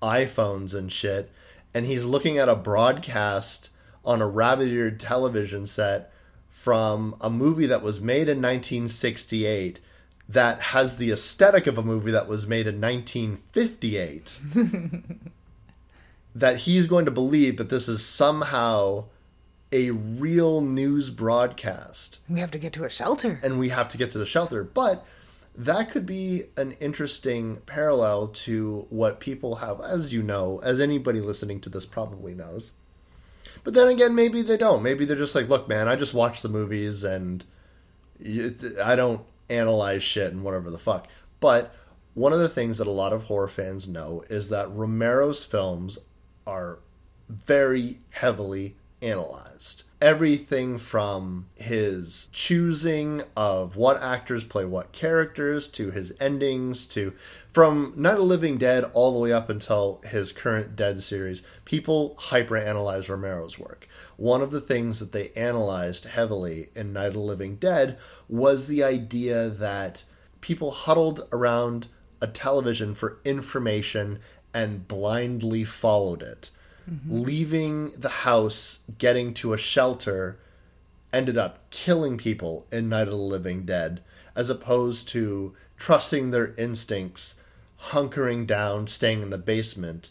[0.00, 1.30] iPhones and shit,
[1.74, 3.68] and he's looking at a broadcast
[4.02, 6.10] on a rabbit-eared television set
[6.48, 9.78] from a movie that was made in 1968
[10.26, 14.40] that has the aesthetic of a movie that was made in 1958
[16.34, 19.04] that he's going to believe that this is somehow
[19.72, 23.40] a real news broadcast we have to get to a shelter.
[23.42, 24.62] and we have to get to the shelter.
[24.62, 25.04] But
[25.56, 31.20] that could be an interesting parallel to what people have, as you know, as anybody
[31.20, 32.72] listening to this probably knows.
[33.64, 34.82] But then again, maybe they don't.
[34.82, 37.44] Maybe they're just like, look, man, I just watch the movies and
[38.82, 41.08] I don't analyze shit and whatever the fuck.
[41.40, 41.74] But
[42.14, 45.98] one of the things that a lot of horror fans know is that Romero's films
[46.46, 46.78] are
[47.28, 48.76] very heavily
[49.06, 49.84] analyzed.
[50.00, 57.14] Everything from his choosing of what actors play what characters to his endings to
[57.56, 61.42] from Night of the Living Dead all the way up until his current Dead series,
[61.64, 63.88] people hyperanalyze Romero's work.
[64.18, 68.66] One of the things that they analyzed heavily in Night of the Living Dead was
[68.66, 70.04] the idea that
[70.42, 71.88] people huddled around
[72.20, 74.18] a television for information
[74.52, 76.50] and blindly followed it.
[77.08, 80.38] Leaving the house, getting to a shelter,
[81.12, 84.02] ended up killing people in Night of the Living Dead,
[84.34, 87.34] as opposed to trusting their instincts,
[87.90, 90.10] hunkering down, staying in the basement,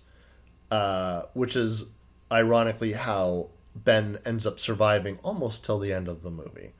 [0.71, 1.85] uh, which is
[2.31, 6.71] ironically how Ben ends up surviving almost till the end of the movie,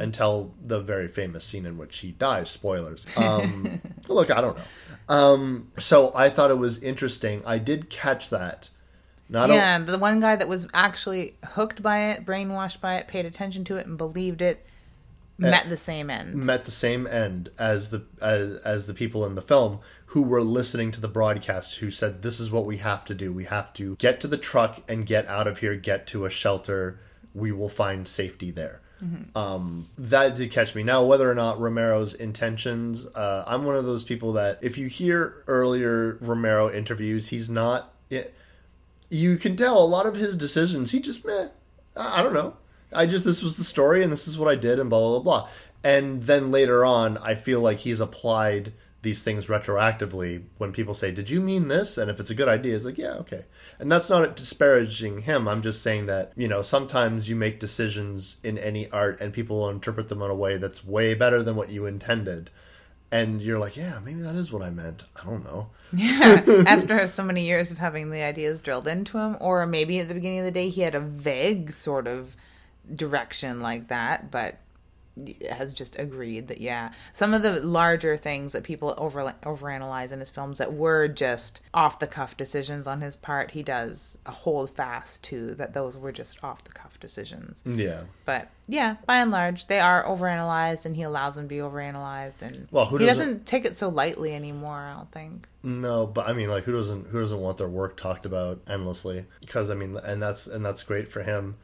[0.00, 2.50] until the very famous scene in which he dies.
[2.50, 3.04] Spoilers.
[3.16, 5.14] Um, look, I don't know.
[5.14, 7.42] Um, so I thought it was interesting.
[7.44, 8.70] I did catch that.
[9.28, 13.08] Not a- yeah, the one guy that was actually hooked by it, brainwashed by it,
[13.08, 14.66] paid attention to it, and believed it,
[15.38, 16.34] met the same end.
[16.34, 20.42] met the same end as the as, as the people in the film who were
[20.42, 23.32] listening to the broadcast who said this is what we have to do.
[23.32, 26.30] We have to get to the truck and get out of here get to a
[26.30, 27.00] shelter.
[27.34, 28.80] We will find safety there.
[29.34, 30.82] Um, that did catch me.
[30.82, 34.86] Now whether or not romero's intentions uh, i'm one of those people that if you
[34.86, 38.34] hear earlier romero interviews he's not it,
[39.10, 41.48] you can tell a lot of his decisions he just meh,
[41.96, 42.56] i don't know.
[42.92, 45.18] I just this was the story and this is what i did and blah blah
[45.18, 45.48] blah blah.
[45.82, 51.10] And then later on i feel like he's applied these things retroactively when people say
[51.12, 51.98] did you mean this?
[51.98, 53.44] And if it's a good idea it's like yeah okay.
[53.78, 55.46] And that's not disparaging him.
[55.46, 59.58] I'm just saying that you know sometimes you make decisions in any art and people
[59.58, 62.50] will interpret them in a way that's way better than what you intended
[63.12, 65.04] and you're like yeah maybe that is what i meant.
[65.20, 65.68] I don't know.
[65.92, 70.08] Yeah, after so many years of having the ideas drilled into him, or maybe at
[70.08, 72.36] the beginning of the day he had a vague sort of
[72.92, 74.58] direction like that, but
[75.50, 80.18] has just agreed that yeah, some of the larger things that people over overanalyze in
[80.20, 84.70] his films that were just off the cuff decisions on his part, he does hold
[84.70, 87.62] fast to that those were just off the cuff decisions.
[87.64, 88.04] Yeah.
[88.24, 92.40] But yeah, by and large, they are overanalyzed, and he allows them to be overanalyzed,
[92.42, 94.78] and Well, who he doesn't- doesn't take it so lightly anymore.
[94.78, 95.46] I don't think.
[95.62, 99.26] No, but I mean, like, who doesn't who doesn't want their work talked about endlessly?
[99.40, 101.56] Because I mean, and that's and that's great for him.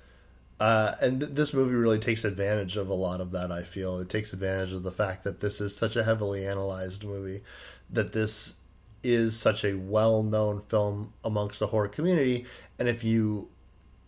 [0.60, 3.50] Uh, and th- this movie really takes advantage of a lot of that.
[3.50, 7.02] I feel it takes advantage of the fact that this is such a heavily analyzed
[7.02, 7.40] movie,
[7.90, 8.54] that this
[9.02, 12.44] is such a well-known film amongst the horror community,
[12.78, 13.48] and if you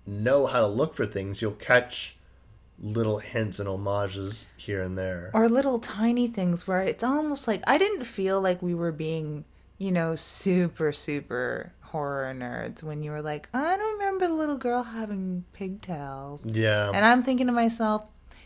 [0.06, 2.16] know how to look for things, you'll catch
[2.78, 5.30] little hints and homages here and there.
[5.32, 9.44] or little tiny things where it's almost like I didn't feel like we were being,
[9.78, 14.56] you know, super super horror nerds when you were like, I don't remember the little
[14.56, 16.44] girl having pigtails.
[16.46, 18.04] Yeah, And I'm thinking to myself,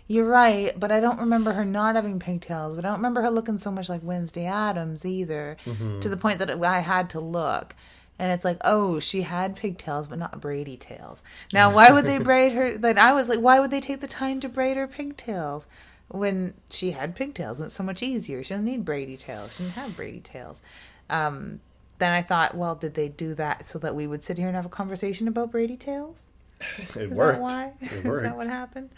[0.09, 3.31] you're right, but I don't remember her not having pigtails, but I don't remember her
[3.31, 7.75] looking so much like Wednesday Addams either, to the point that I had to look.
[8.19, 11.23] And it's like, oh, she had pigtails, but not Brady tails.
[11.53, 12.77] Now, why would they braid her?
[12.79, 15.67] Then I was like, why would they take the time to braid her pigtails
[16.09, 17.59] when she had pigtails?
[17.59, 18.43] And it's so much easier.
[18.43, 19.57] She doesn't need Brady tails.
[19.57, 20.63] She didn't have Brady tails.
[21.11, 21.61] Um,
[21.99, 24.57] then I thought, well, did they do that so that we would sit here and
[24.57, 26.27] have a conversation about Brady Tales?
[26.79, 27.39] it Is worked.
[27.39, 27.73] that why?
[27.81, 28.25] It worked.
[28.25, 28.91] that what happened?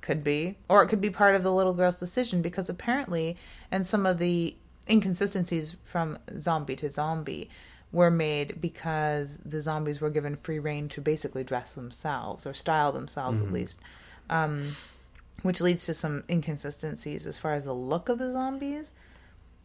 [0.00, 0.56] Could be.
[0.68, 3.36] Or it could be part of the little girl's decision because apparently,
[3.70, 4.56] and some of the
[4.88, 7.50] inconsistencies from zombie to zombie
[7.92, 12.92] were made because the zombies were given free reign to basically dress themselves or style
[12.92, 13.78] themselves at least.
[14.28, 14.76] Um,
[15.42, 18.92] which leads to some inconsistencies as far as the look of the zombies.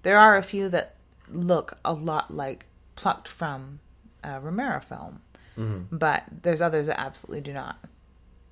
[0.03, 0.95] There are a few that
[1.29, 3.79] look a lot like plucked from
[4.23, 5.21] a Romero film,
[5.57, 5.95] mm-hmm.
[5.95, 7.77] but there's others that absolutely do not.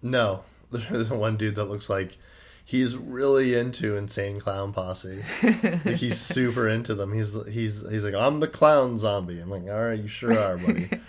[0.01, 2.17] No, there's one dude that looks like
[2.65, 5.23] he's really into Insane Clown Posse.
[5.43, 7.13] like he's super into them.
[7.13, 9.39] He's he's he's like, I'm the clown zombie.
[9.39, 10.89] I'm like, all right, you sure are, buddy.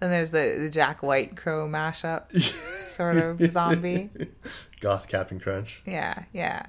[0.00, 2.36] Then there's the, the Jack White Crow mashup
[2.90, 4.10] sort of zombie.
[4.80, 5.82] Goth Captain Crunch.
[5.86, 6.66] Yeah, yeah.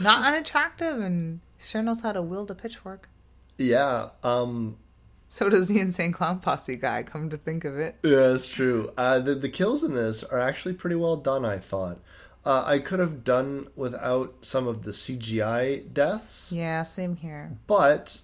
[0.00, 3.08] Not unattractive and sure knows how to wield a pitchfork.
[3.58, 4.76] Yeah, um,
[5.28, 7.96] So does the Insane Clown Posse guy, come to think of it.
[8.02, 8.90] yeah, it's true.
[8.96, 11.44] Uh, the the kills in this are actually pretty well done.
[11.44, 12.00] I thought.
[12.44, 16.50] Uh, I could have done without some of the CGI deaths.
[16.50, 17.56] Yeah, same here.
[17.68, 18.20] But,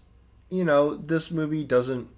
[0.50, 2.08] you know, this movie doesn't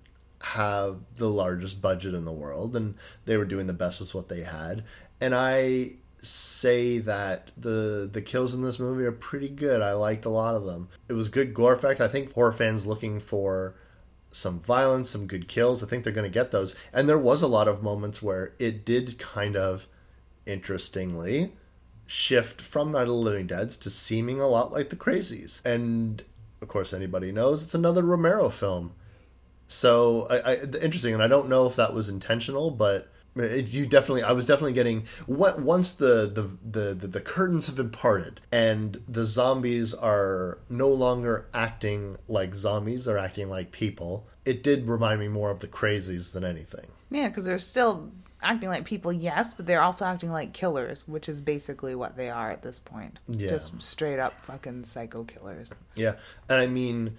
[0.41, 2.95] have the largest budget in the world, and
[3.27, 4.83] they were doing the best with what they had.
[5.21, 9.81] And I say that the the kills in this movie are pretty good.
[9.81, 10.89] I liked a lot of them.
[11.09, 12.01] It was good gore effect.
[12.01, 13.75] I think horror fans looking for
[14.33, 15.83] some violence, some good kills.
[15.83, 16.75] I think they're going to get those.
[16.93, 19.87] And there was a lot of moments where it did kind of
[20.47, 21.53] interestingly
[22.07, 25.65] shift from Night of the Living Dead's to seeming a lot like the Crazies.
[25.65, 26.23] And
[26.61, 28.93] of course, anybody knows it's another Romero film.
[29.67, 33.87] So I, I interesting, and I don't know if that was intentional, but it, you
[33.87, 37.91] definitely, I was definitely getting what once the, the the the the curtains have been
[37.91, 44.27] parted and the zombies are no longer acting like zombies; they're acting like people.
[44.45, 46.87] It did remind me more of the Crazies than anything.
[47.11, 48.11] Yeah, because they're still
[48.43, 52.31] acting like people, yes, but they're also acting like killers, which is basically what they
[52.31, 53.19] are at this point.
[53.29, 53.51] Yeah.
[53.51, 55.73] Just straight up fucking psycho killers.
[55.95, 56.15] Yeah,
[56.49, 57.19] and I mean,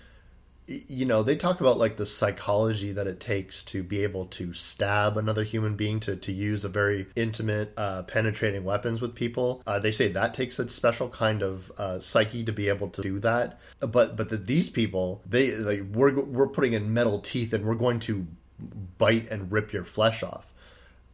[0.87, 4.53] you know, they talk about like the psychology that it takes to be able to
[4.53, 9.61] stab another human being to to use a very intimate, uh, penetrating weapons with people.
[9.67, 13.01] Uh, they say that takes a special kind of uh, psyche to be able to
[13.01, 13.59] do that.
[13.79, 17.75] But but that these people, they like we're we're putting in metal teeth and we're
[17.75, 18.25] going to
[18.97, 20.50] bite and rip your flesh off.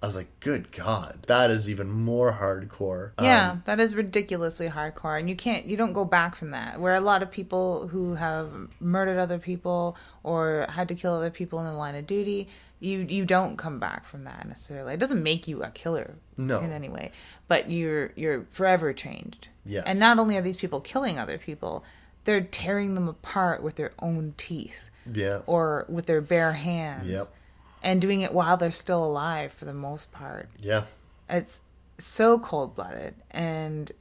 [0.01, 3.11] I was like, good God, that is even more hardcore.
[3.19, 6.79] Yeah, Um, that is ridiculously hardcore, and you can't, you don't go back from that.
[6.79, 11.31] Where a lot of people who have murdered other people or had to kill other
[11.31, 12.47] people in the line of duty,
[12.79, 14.93] you you don't come back from that necessarily.
[14.93, 16.59] It doesn't make you a killer No.
[16.59, 17.11] in any way,
[17.47, 19.47] but you're you're forever changed.
[19.65, 19.83] Yes.
[19.87, 21.83] And not only are these people killing other people,
[22.25, 25.39] they're tearing them apart with their own teeth yeah.
[25.47, 27.07] or with their bare hands.
[27.07, 27.27] Yep.
[27.83, 30.83] And doing it while they're still alive for the most part Yeah.
[31.29, 31.61] it's
[31.97, 33.91] so cold blooded and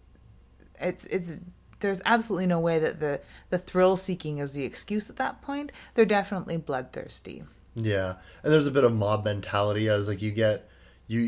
[0.81, 1.35] it's it's
[1.81, 3.21] there's absolutely no way that the
[3.51, 8.67] the thrill seeking is the excuse at that point they're definitely bloodthirsty Yeah, and there's
[8.67, 10.69] a bit of mob mentality as like you get
[11.07, 11.21] you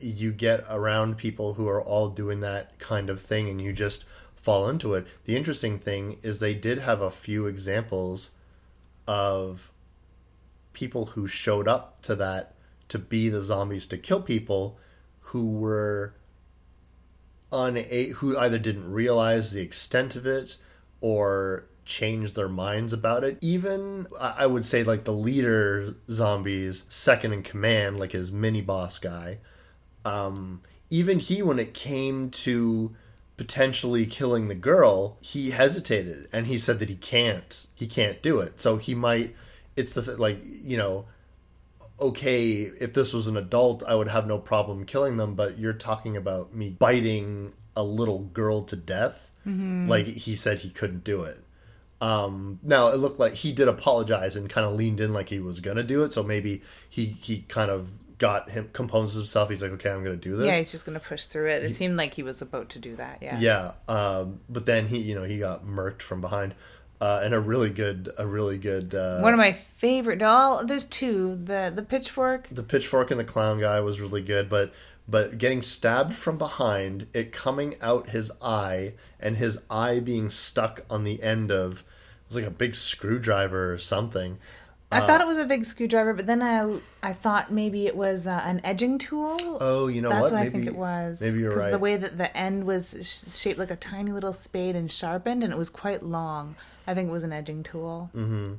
[0.00, 4.04] you get around people who are all doing that kind of thing and you just
[4.34, 5.06] fall into it.
[5.24, 8.30] The interesting thing is they did have a few examples
[9.06, 9.70] of
[10.76, 12.52] people who showed up to that
[12.88, 14.78] to be the zombies to kill people
[15.20, 16.14] who were
[17.50, 20.58] una- who either didn't realize the extent of it
[21.00, 23.38] or changed their minds about it.
[23.40, 28.60] Even I I would say like the leader zombies, second in command, like his mini
[28.60, 29.38] boss guy.
[30.04, 30.60] Um,
[30.90, 32.94] even he, when it came to
[33.38, 37.66] potentially killing the girl, he hesitated and he said that he can't.
[37.74, 38.60] He can't do it.
[38.60, 39.34] So he might.
[39.76, 41.06] It's the like you know
[41.98, 45.72] okay, if this was an adult, I would have no problem killing them, but you're
[45.72, 49.30] talking about me biting a little girl to death.
[49.88, 51.42] Like he said he couldn't do it.
[52.00, 55.38] Um, now it looked like he did apologize and kind of leaned in like he
[55.38, 56.12] was gonna do it.
[56.12, 59.48] So maybe he he kind of got him composes himself.
[59.48, 60.46] He's like, okay, I'm gonna do this.
[60.46, 61.62] Yeah, he's just gonna push through it.
[61.62, 63.18] It seemed like he was about to do that.
[63.22, 63.38] Yeah.
[63.38, 66.54] Yeah, um, but then he, you know, he got murked from behind,
[67.00, 68.94] uh, and a really good, a really good.
[68.94, 70.22] Uh, One of my favorite.
[70.22, 71.36] All there's two.
[71.44, 72.48] The the pitchfork.
[72.50, 74.72] the pitchfork and the clown guy was really good, but
[75.08, 80.84] but getting stabbed from behind, it coming out his eye, and his eye being stuck
[80.90, 81.84] on the end of it
[82.28, 84.38] was like a big screwdriver or something.
[84.90, 87.96] I Uh, thought it was a big screwdriver, but then I I thought maybe it
[87.96, 89.58] was uh, an edging tool.
[89.60, 90.32] Oh, you know That's what?
[90.32, 91.20] what, I Maybe- think it was.
[91.20, 91.70] maybe you're right.
[91.72, 95.44] the way that the end was sh- shaped like a tiny little spade and sharpened,
[95.44, 96.54] and it was quite long.
[96.86, 98.10] I think it was an edging tool.
[98.14, 98.58] Mm.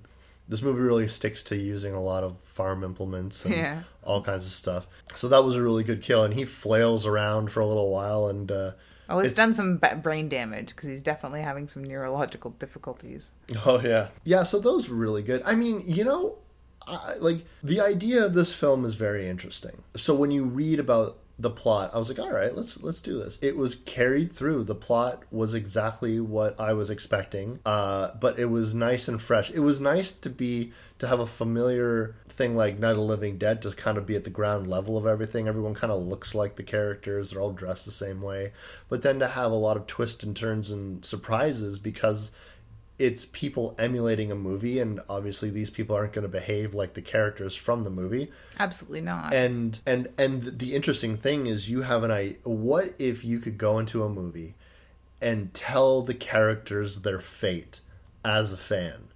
[0.49, 3.81] This movie really sticks to using a lot of farm implements and Yeah.
[4.03, 4.87] all kinds of stuff.
[5.15, 8.27] So that was a really good kill, and he flails around for a little while,
[8.27, 8.71] and uh,
[9.09, 13.31] Oh, it's It- done some brain damage because he's definitely having some neurological difficulties.
[13.65, 14.43] Oh yeah, yeah.
[14.43, 15.41] So those were really good.
[15.45, 16.37] I mean, you know,
[16.85, 19.81] I, like the idea of this film is very interesting.
[19.95, 23.19] So when you read about the plot, I was like, all right, let's let's do
[23.19, 23.37] this.
[23.43, 24.63] It was carried through.
[24.63, 29.51] The plot was exactly what I was expecting, uh, but it was nice and fresh.
[29.51, 33.61] It was nice to be to have a familiar thing like Night of Living Dead
[33.61, 35.47] to kind of be at the ground level of everything.
[35.47, 37.29] Everyone kind of looks like the characters.
[37.29, 38.51] They're all dressed the same way,
[38.89, 42.31] but then to have a lot of twists and turns and surprises because
[42.99, 47.01] it's people emulating a movie and obviously these people aren't going to behave like the
[47.01, 49.33] characters from the movie Absolutely not.
[49.33, 53.57] and and and the interesting thing is you have an i what if you could
[53.57, 54.55] go into a movie
[55.21, 57.81] and tell the characters their fate
[58.25, 59.07] as a fan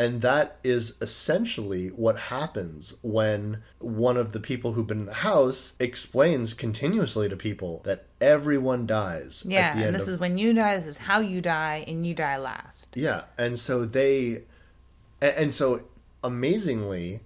[0.00, 5.12] and that is essentially what happens when one of the people who've been in the
[5.12, 10.18] house explains continuously to people that everyone dies yeah, at the and this of is
[10.18, 10.78] when you die.
[10.78, 12.86] This is how you die, and you die last.
[12.94, 14.44] yeah, and so they,
[15.20, 15.82] and, and so
[16.24, 17.20] amazingly,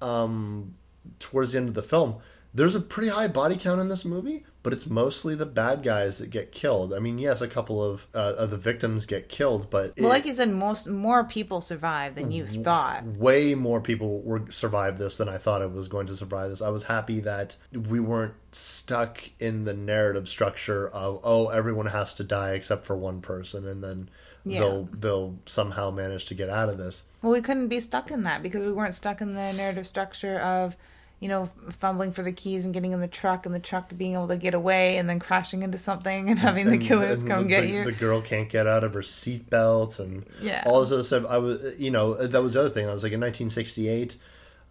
[0.00, 0.74] um,
[1.20, 2.16] towards the end of the film,
[2.54, 6.18] there's a pretty high body count in this movie, but it's mostly the bad guys
[6.18, 6.92] that get killed.
[6.92, 10.08] I mean, yes, a couple of uh, of the victims get killed, but Well, it-
[10.10, 13.04] like you said, most more people survive than you thought.
[13.04, 16.60] way more people were survived this than I thought I was going to survive this.
[16.62, 22.12] I was happy that we weren't stuck in the narrative structure of oh everyone has
[22.14, 24.10] to die except for one person and then
[24.44, 24.60] Yeah.
[24.60, 27.04] they'll they'll somehow manage to get out of this.
[27.22, 30.38] Well, we couldn't be stuck in that because we weren't stuck in the narrative structure
[30.38, 30.76] of,
[31.22, 31.48] you know,
[31.78, 34.36] fumbling for the keys and getting in the truck and the truck being able to
[34.36, 37.68] get away and then crashing into something and having the killers and come get the,
[37.68, 37.84] you.
[37.84, 40.64] The girl can't get out of her seatbelt and Yeah.
[40.66, 41.24] all this other stuff.
[41.28, 42.88] I was, you know, that was the other thing.
[42.88, 44.16] I was like in 1968,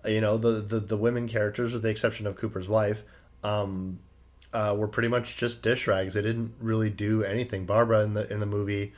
[0.08, 3.02] you know, the the, the women characters, with the exception of Cooper's wife,
[3.45, 3.99] um,
[4.52, 6.16] uh, were pretty much just dish rags.
[6.16, 7.66] They didn't really do anything.
[7.66, 8.91] Barbara in the in the movie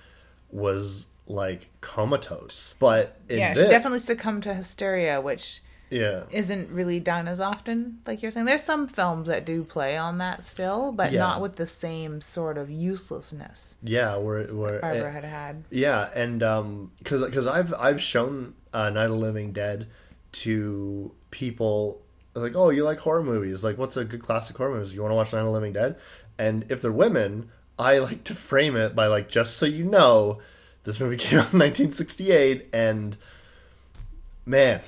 [0.50, 5.62] was like comatose, but yeah, this, she definitely succumbed to hysteria, which
[5.94, 6.24] yeah.
[6.32, 8.46] isn't really done as often, like you're saying.
[8.46, 11.20] There's some films that do play on that still, but Yeah.
[11.20, 15.64] not with the same sort of uselessness Yeah, where where Barbara had had.
[15.70, 19.88] Yeah, and um, because because I've I've shown uh, Night of the Living Dead
[20.34, 22.02] to people
[22.36, 23.64] like, oh, you like horror movies?
[23.64, 24.96] Like, what's a good classic horror movie?
[24.96, 25.96] You want to watch Night of the Living Dead?
[26.40, 30.40] And if they're women, I like to frame it by like, just so you know,
[30.84, 33.16] this movie came out in 1968, and
[34.46, 34.82] man,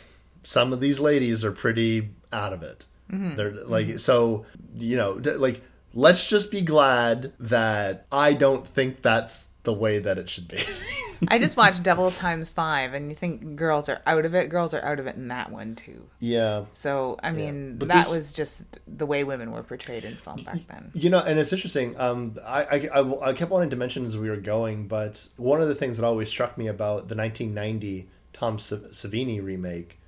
[0.45, 2.85] some of these ladies are pretty out of it.
[3.07, 5.61] They're like so, you know, like
[5.93, 10.59] let's just be glad that I don't think that's the way that it should be.
[11.27, 14.49] I just watched Devil Times Five, and you think girls are out of it.
[14.49, 16.03] Girls are out of it in that one too.
[16.19, 16.65] yeah.
[16.73, 20.67] So I mean, but that was just the way women were portrayed in film back
[20.67, 20.91] then.
[20.93, 21.99] You know, and it's interesting.
[21.99, 25.61] Um, I, I, I, I kept wanting to mention as we were going, but one
[25.61, 29.99] of the things that always struck me about the 1990 Tom Savini remake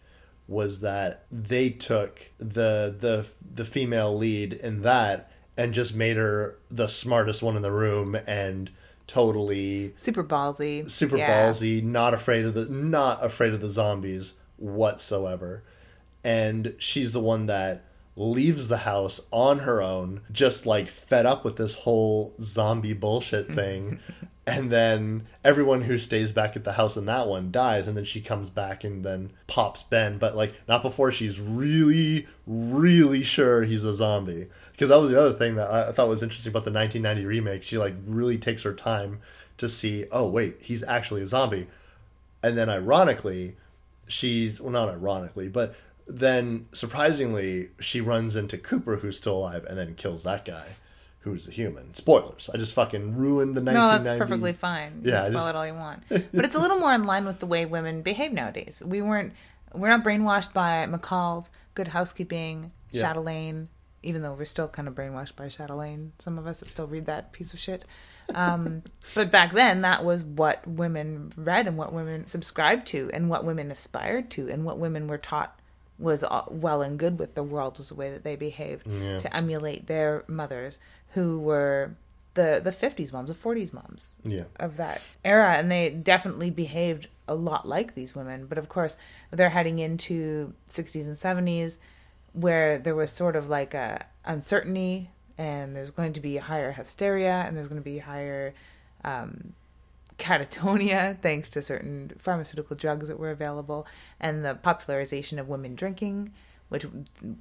[0.47, 6.57] was that they took the the the female lead in that and just made her
[6.69, 8.69] the smartest one in the room and
[9.07, 10.89] totally Super ballsy.
[10.89, 11.49] super Yeah.
[11.49, 15.63] ballsy, not afraid of the not afraid of the zombies whatsoever.
[16.23, 17.83] And she's the one that
[18.15, 23.53] leaves the house on her own, just like fed up with this whole zombie bullshit
[23.53, 23.99] thing.
[24.47, 28.05] and then everyone who stays back at the house in that one dies and then
[28.05, 33.63] she comes back and then pops ben but like not before she's really really sure
[33.63, 34.47] he's a zombie.
[34.71, 37.63] Because that was the other thing that i thought was interesting about the 1990 remake.
[37.63, 39.19] She like really takes her time
[39.57, 41.67] to see oh wait he's actually a zombie.
[42.41, 43.57] And then ironically
[44.07, 45.75] she's well not ironically but
[46.07, 50.77] then surprisingly she runs into cooper who's still alive and then kills that guy
[51.31, 51.93] who's a human.
[51.93, 52.49] Spoilers.
[52.53, 53.73] I just fucking ruined the 1990.
[53.73, 55.01] No, that's perfectly fine.
[55.03, 56.03] Yeah, spoil just- it all you want.
[56.09, 58.81] But it's a little more in line with the way women behave nowadays.
[58.85, 59.33] We weren't
[59.73, 63.01] we're not brainwashed by McCall's Good Housekeeping, Yeah.
[63.03, 63.67] Chatelaine,
[64.01, 66.13] even though we're still kind of brainwashed by Chatelaine.
[66.19, 67.83] Some of us that still read that piece of shit.
[68.33, 68.83] Um,
[69.15, 73.43] but back then, that was what women read and what women subscribed to and what
[73.45, 75.59] women aspired to and what women were taught
[75.99, 79.19] was well and good with the world was the way that they behaved Yeah.
[79.19, 80.77] to emulate their mothers
[81.17, 81.95] who were
[82.35, 84.43] the the 50s moms the 40s moms Yeah.
[84.59, 85.53] of that era.
[85.57, 88.45] And they definitely behaved a lot like these women.
[88.45, 88.95] But of course
[89.31, 91.79] they're heading into 60s and 70s
[92.33, 95.09] where there was sort of like a uncertainty
[95.39, 98.53] and there's going to be higher hysteria and there's going to be higher
[99.03, 99.53] um,
[100.19, 103.87] catatonia thanks to certain pharmaceutical drugs that were available
[104.19, 106.31] and the popularization of women drinking
[106.69, 106.85] which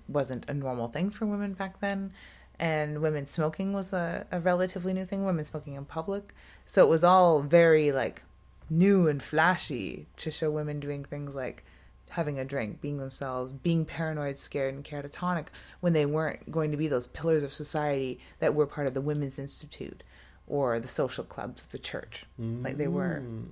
[0.08, 2.12] wasn't a normal thing for women back then
[2.58, 6.34] and women smoking was a, a relatively new thing women smoking in public.
[6.66, 8.22] So it was all very like
[8.68, 11.64] new and flashy to show women doing things like
[12.10, 15.46] having a drink being themselves being paranoid scared and catatonic
[15.80, 19.00] when they weren't going to be those pillars of society that were part of the
[19.00, 20.02] women's institute
[20.46, 23.44] or the social clubs of the church like they were mm.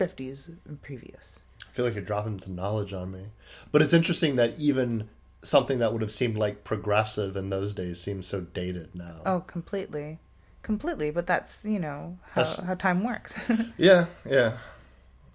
[0.00, 1.44] 50s and previous.
[1.68, 3.26] I feel like you're dropping some knowledge on me.
[3.70, 5.08] But it's interesting that even
[5.42, 9.20] something that would have seemed like progressive in those days seems so dated now.
[9.24, 10.18] oh completely
[10.62, 13.38] completely but that's you know how, That's- how time works
[13.78, 14.56] Yeah, yeah.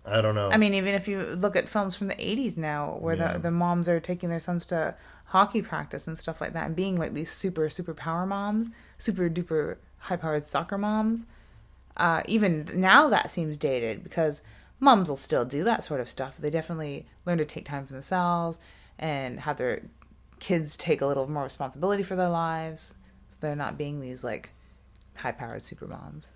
[0.08, 0.50] I don't know.
[0.52, 3.34] I mean, even if you look at films from the 80s now, where Yeah.
[3.34, 4.94] the, the moms are taking their sons to
[5.26, 9.28] hockey practice and stuff like that, and being like these super, super power moms, super
[9.32, 11.26] duper high powered soccer moms,
[11.98, 14.44] uh, even now that seems dated because
[14.80, 16.36] moms will still do that sort of stuff.
[16.38, 18.60] They definitely learn to take time for themselves
[19.00, 19.84] and have their
[20.40, 22.94] kids take a little more responsibility for their lives.
[23.32, 24.50] So they're not being these like
[25.16, 26.30] high powered super moms.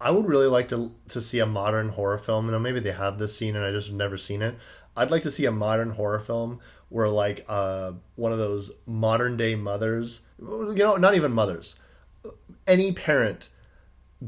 [0.00, 2.62] I would really like to to see a modern horror film.
[2.62, 4.56] Maybe they have this scene and I just never seen it.
[4.96, 9.36] I'd like to see a modern horror film where like uh, one of those modern
[9.36, 11.76] day mothers, you know, not even mothers,
[12.66, 13.48] any parent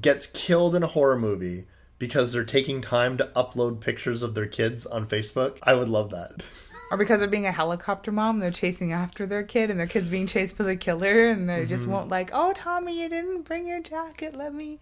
[0.00, 1.66] gets killed in a horror movie
[1.98, 5.58] because they're taking time to upload pictures of their kids on Facebook.
[5.62, 6.42] I would love that.
[6.90, 10.08] Or because they're being a helicopter mom, they're chasing after their kid and their kid's
[10.08, 11.92] being chased by the killer and they just Mm-hmm.
[11.92, 14.34] won't like, oh, Tommy, you didn't bring your jacket.
[14.34, 14.80] Let me,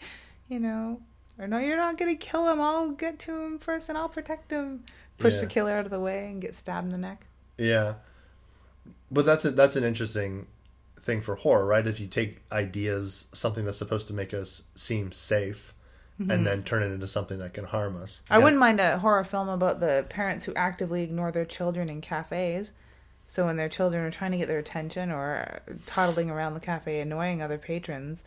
[0.48, 1.00] you know.
[1.38, 2.60] Or no, you're not going to kill him.
[2.60, 4.84] I'll get to him first and I'll protect him.
[5.18, 7.26] Push the killer out of the way and get stabbed in the neck.
[7.58, 7.94] Yeah,
[9.10, 10.46] but that's a, that's an interesting
[11.00, 11.86] thing for horror, right?
[11.86, 15.74] If you take ideas, something that's supposed to make us seem safe,
[16.20, 16.32] Mm-hmm.
[16.32, 18.22] and then turn it into something that can harm us.
[18.28, 22.00] I wouldn't mind a horror film about the parents who actively ignore their children in
[22.00, 22.72] cafes.
[23.28, 27.00] So when their children are trying to get their attention or toddling around the cafe
[27.00, 28.24] annoying other patrons,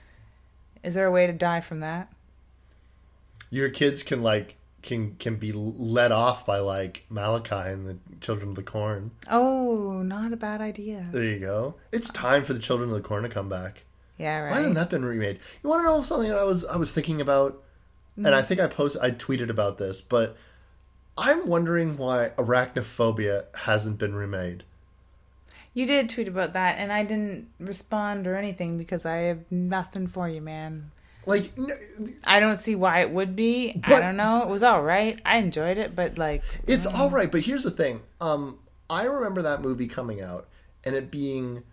[0.84, 2.08] is there a way to die from that?
[3.50, 8.50] Your kids can like can can be led off by like Malachi and the Children
[8.50, 9.12] of the Corn.
[9.30, 11.08] Oh, not a bad idea.
[11.12, 11.76] There you go.
[11.92, 13.84] It's time for the Children of the Corn to come back.
[14.18, 14.52] Yeah, right.
[14.52, 15.40] Why hasn't that been remade?
[15.64, 17.62] You want to know something that I was I was thinking about,
[18.18, 20.36] and I think I posted I tweeted about this, but
[21.18, 24.64] I'm wondering why Arachnophobia hasn't been remade.
[25.74, 30.08] You did tweet about that, and I didn't respond or anything because I have nothing
[30.08, 30.92] for you, man.
[31.26, 31.70] Like, n-
[32.26, 33.80] I don't see why it would be.
[33.84, 34.42] I don't know.
[34.42, 35.20] It was all right.
[35.24, 38.02] I enjoyed it, but like, it's all right, but here's the thing.
[38.20, 38.60] Um,
[38.90, 40.48] I remember that movie coming out
[40.84, 41.64] and it being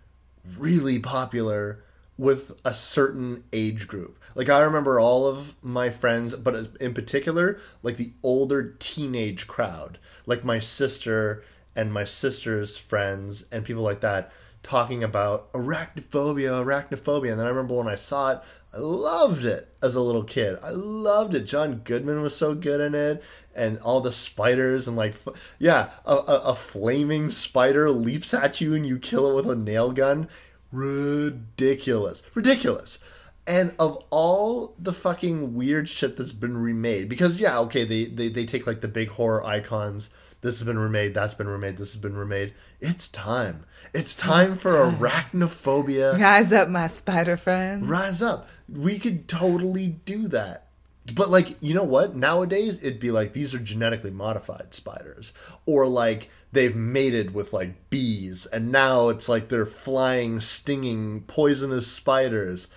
[0.57, 1.83] really popular
[2.19, 4.19] with a certain age group.
[4.35, 9.97] Like I remember all of my friends, but in particular, like the older teenage crowd,
[10.25, 11.45] like my sister
[11.77, 17.31] and my sister's friends and people like that talking about arachnophobia, arachnophobia.
[17.31, 18.41] And then I remember when I saw it,
[18.73, 20.59] I loved it as a little kid.
[20.61, 21.45] I loved it.
[21.45, 23.23] John Goodman was so good in it,
[23.55, 25.15] and all the spiders and like,
[25.57, 29.55] yeah, a, a, a flaming spider leaps at you and you kill it with a
[29.55, 30.27] nail gun.
[30.71, 32.99] Ridiculous, ridiculous.
[33.47, 38.29] And of all the fucking weird shit that's been remade, because yeah, okay, they, they,
[38.29, 40.09] they take like the big horror icons
[40.41, 42.53] this has been remade, that's been remade, this has been remade.
[42.79, 43.65] It's time.
[43.93, 46.19] It's time for arachnophobia.
[46.19, 47.85] Rise up, my spider friends.
[47.85, 48.47] Rise up.
[48.69, 50.67] We could totally do that.
[51.13, 52.15] But like, you know what?
[52.15, 55.33] Nowadays it'd be like these are genetically modified spiders.
[55.65, 61.87] Or like they've mated with like bees and now it's like they're flying, stinging, poisonous
[61.87, 62.67] spiders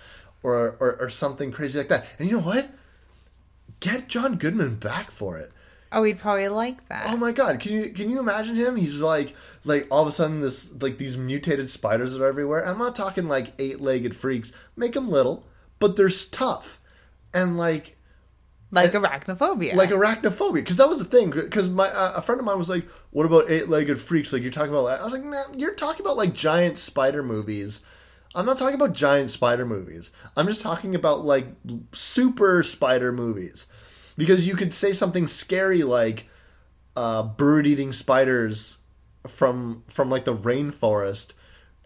[0.41, 2.05] or or, or something crazy like that.
[2.19, 2.69] And you know what?
[3.79, 5.51] Get John Goodman back for it.
[5.91, 7.05] Oh, he'd probably like that.
[7.07, 8.75] Oh my god, can you can you imagine him?
[8.75, 12.65] He's like like all of a sudden this like these mutated spiders are everywhere.
[12.65, 14.51] I'm not talking like eight-legged freaks.
[14.75, 15.45] Make them little,
[15.79, 16.79] but they're tough.
[17.33, 17.92] And like
[18.73, 19.75] like arachnophobia.
[19.75, 22.69] like arachnophobia because that was the thing because my uh, a friend of mine was
[22.69, 24.33] like what about eight-legged freaks?
[24.33, 27.81] Like you're talking about i was like nah, you're talking about like giant spider movies.
[28.35, 30.11] I'm not talking about giant spider movies.
[30.35, 31.45] I'm just talking about like
[31.93, 33.67] super spider movies.
[34.17, 36.27] Because you could say something scary like
[36.95, 38.79] uh, bird-eating spiders
[39.27, 41.33] from from like the rainforest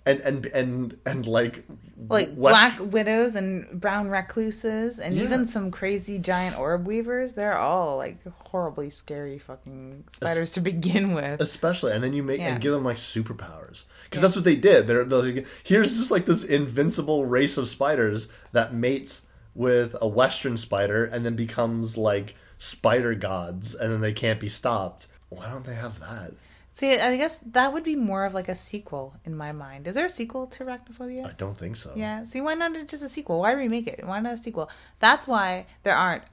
[0.08, 1.64] and and and and like
[2.10, 5.24] like west- black widows and brown recluses and Yeah.
[5.24, 7.34] even some crazy giant orb weavers.
[7.34, 11.42] They're all like horribly scary fucking spiders to begin with.
[11.42, 12.50] Especially and then you make Yeah.
[12.54, 13.86] and give them like superpowers.
[14.06, 14.88] Because that's what they did.
[14.88, 19.24] They're, they're like, here's just like this invincible race of spiders that mates
[19.56, 24.50] with a western spider and then becomes like spider gods and then they can't be
[24.50, 25.08] stopped.
[25.30, 26.32] Why don't they have that
[26.78, 29.82] see i guess that would be more of like a sequel in my mind.
[29.88, 31.24] Is there a sequel to arachnophobia?
[31.32, 31.90] I don't think so.
[31.96, 33.40] Yeah see why not just a sequel?
[33.44, 34.06] Why remake it?
[34.12, 34.70] Why not a sequel?
[35.00, 36.24] That's why there aren't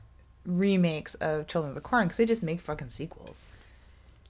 [0.45, 3.39] remakes of children of the corn because they just make fucking sequels.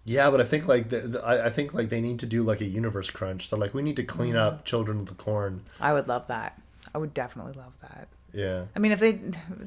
[0.04, 2.42] Yeah but i think like the, the, I, I think like they need to do
[2.50, 3.48] like a universe crunch.
[3.48, 4.56] So like we need to clean Mm-hmm.
[4.58, 5.62] up children of the corn.
[5.80, 6.50] I would love that.
[6.94, 8.06] I would definitely love that.
[8.32, 8.64] Yeah.
[8.76, 9.12] I mean if they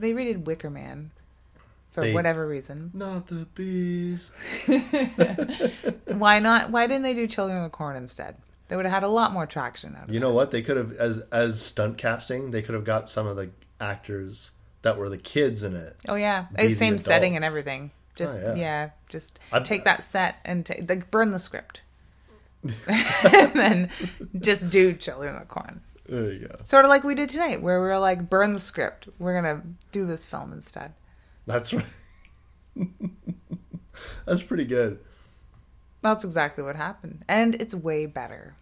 [0.03, 1.11] they redid wicker man
[1.97, 4.29] for They- whatever reason not the bees
[6.17, 6.69] Why not?
[6.69, 8.35] Why didn't they do Children of the Corn instead?
[8.67, 10.51] They would have had a lot more traction out of You know what?
[10.51, 12.51] They could have as as stunt casting.
[12.51, 13.49] They could have got some of the
[13.81, 14.51] actors
[14.83, 15.95] that were the kids in it.
[16.07, 17.89] Oh yeah, same setting and everything.
[18.15, 18.55] Just Oh, yeah.
[18.55, 18.89] yeah.
[19.09, 21.81] just I'd- take that set and ta- like burn the script,
[22.87, 23.89] and then
[24.39, 25.81] just do Children of the Corn.
[26.07, 26.55] There you go.
[26.63, 29.07] Sort of like we did tonight, where we were like, burn the script.
[29.19, 30.93] We're gonna do this film instead.
[31.47, 31.85] That's right.
[34.25, 34.99] That's pretty good.
[36.01, 38.53] That's exactly what happened, and it's way better.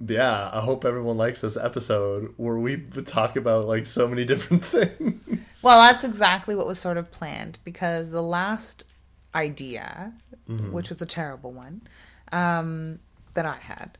[0.00, 4.64] Yeah, I hope everyone likes this episode where we talk about like so many different
[4.66, 5.40] things.
[5.62, 8.84] Well, that's exactly what was sort of planned because the last
[9.34, 10.12] idea,
[10.46, 11.82] which was a terrible one,
[12.30, 13.00] um,
[13.34, 13.98] that I had,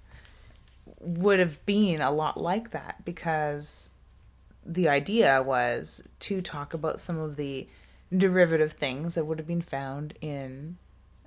[1.00, 3.90] would have been a lot like that because
[4.64, 7.66] the idea was to talk about some of the
[8.16, 10.78] derivative things that would have been found in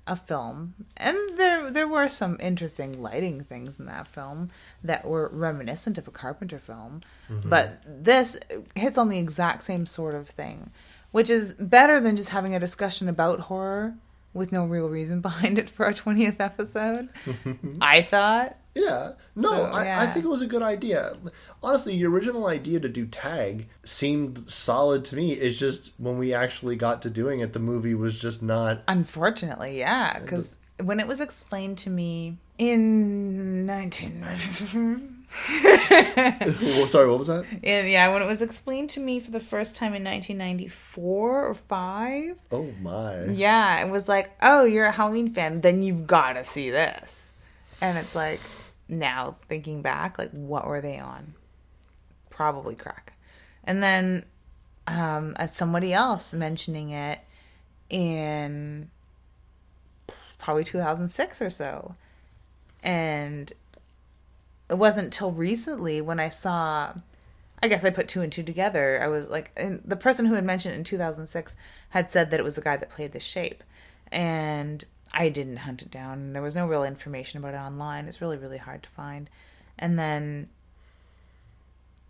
[0.06, 0.74] a film.
[0.96, 4.50] And there there were some interesting lighting things in that film
[4.82, 7.02] that were reminiscent of a carpenter film.
[7.30, 7.48] Mm-hmm.
[7.48, 8.38] But this
[8.74, 10.70] hits on the exact same sort of thing
[11.12, 13.94] which is better than just having a discussion about horror
[14.34, 17.08] with no real reason behind it for our 20th episode.
[17.80, 19.12] I thought Yeah.
[19.36, 21.16] No, So, I, I think it was a good idea.
[21.62, 25.32] Honestly, the original idea to do tag seemed solid to me.
[25.32, 28.82] It's just when we actually got to doing it, the movie was just not.
[28.88, 34.24] Unfortunately, yeah, because when it was explained to me in 19
[35.54, 37.44] Oh, sorry, what was that?
[37.62, 41.54] in, yeah, when it was explained to me for the first time in 1994 or
[41.54, 43.24] 5, Oh my.
[43.24, 47.28] yeah, it was like, "Oh, you're a Halloween fan, then you've got to see this."
[47.80, 48.40] And it's like
[48.92, 51.34] now thinking back, like what were they on?
[52.30, 53.14] Probably crack.
[53.64, 54.24] And then
[54.86, 57.20] um uh, somebody else mentioning it
[57.88, 58.90] in
[60.38, 61.94] probably 2006 or so.
[62.82, 63.52] And
[64.68, 66.94] it wasn't till recently when I saw
[67.62, 69.00] I guess I put two and two together.
[69.00, 71.54] I was like, the person who had mentioned in 2006
[71.90, 73.62] had said that it was the guy that played the shape.
[74.10, 76.32] And I didn't hunt it down.
[76.32, 78.06] There was no real information about it online.
[78.06, 79.28] It's really, really hard to find.
[79.78, 80.48] And then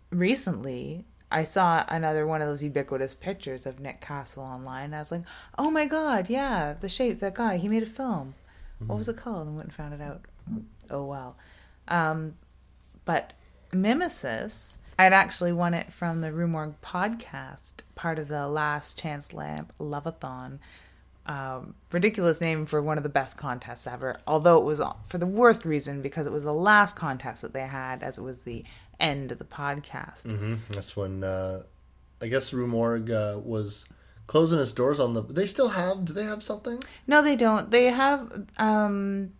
[0.09, 4.93] recently, I saw another one of those ubiquitous pictures of Nick Castle online.
[4.93, 5.23] I was like,
[5.57, 8.35] oh my God, yeah, the shape, that guy, he made a film.
[8.85, 9.47] What was it called?
[9.47, 10.21] And went and found it out.
[10.89, 11.37] Oh, well.
[11.87, 12.35] Um,
[13.05, 13.33] but
[13.71, 19.33] Mimesis, I'd actually won it from the Rue Morgue podcast, part of the Last Chance
[19.33, 20.59] Lamp Loveathon.
[21.25, 25.25] Um, ridiculous name for one of the best contests ever, although it was for the
[25.25, 28.65] worst reason because it was the last contest that they had, as it was the
[28.99, 30.23] end of the podcast.
[30.23, 31.63] hmm That's when uh,
[32.21, 33.85] I guess Rue Morgue uh, was
[34.27, 35.21] closing its doors on the.
[35.21, 36.05] They still have.
[36.05, 36.83] Do they have something?
[37.07, 37.71] No, they don't.
[37.71, 39.31] They have um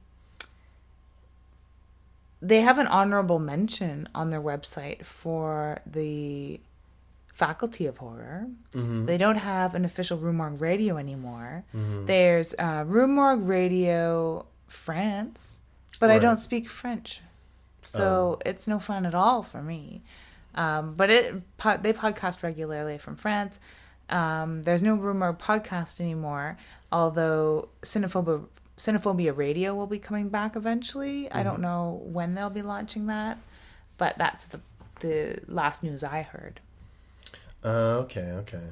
[2.41, 6.59] they have an honorable mention on their website for the
[7.33, 8.47] faculty of horror.
[9.05, 11.63] They don't have an official Rue Morgue radio anymore.
[12.05, 15.59] There's uh, Rue Morgue Radio France,
[15.99, 17.21] but I don't speak French,
[17.81, 20.03] so it's no fun at all for me.
[20.55, 23.59] Um, but it po- they podcast regularly from France.
[24.09, 26.57] Um, there's no Rue Morgue podcast anymore,
[26.91, 28.45] although Cinephobia,
[28.77, 31.31] Cinephobia Radio will be coming back eventually.
[31.31, 33.37] I don't know when they'll be launching that,
[33.97, 34.59] but that's the
[34.99, 36.59] the last news I heard.
[37.63, 38.69] Uh, okay, okay.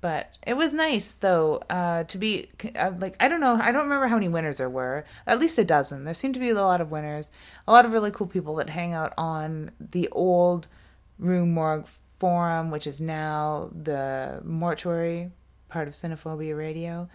[0.00, 3.84] But it was nice though uh, to be uh, like I don't know I don't
[3.84, 6.04] remember how many winners there were at least a dozen.
[6.04, 7.30] There seemed to be a lot of winners
[7.66, 10.68] a lot of really cool people that hang out on the old
[11.18, 11.88] Rue Morgue
[12.18, 15.32] forum which is now the mortuary
[15.68, 17.08] part of Cinephobia Radio.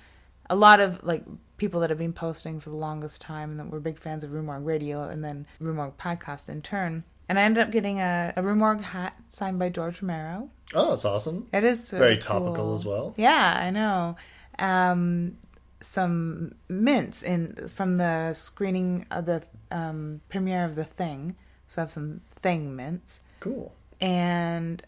[0.49, 1.23] A lot of like
[1.57, 4.33] people that have been posting for the longest time and that were big fans of
[4.33, 8.01] Rue Morgue Radio and then Rue Morgue podcast in turn and I ended up getting
[8.01, 11.47] a, a Rue Morgue hat signed by George Romero Oh, that's awesome.
[11.53, 12.75] it is Very topical cool.
[12.75, 13.13] as well.
[13.17, 14.17] Yeah, I know.
[14.59, 15.37] Um,
[15.79, 21.35] some mints in from the screening of the um, premiere of the Thing.
[21.67, 23.73] So I have some Thing mints Cool.
[24.01, 24.83] and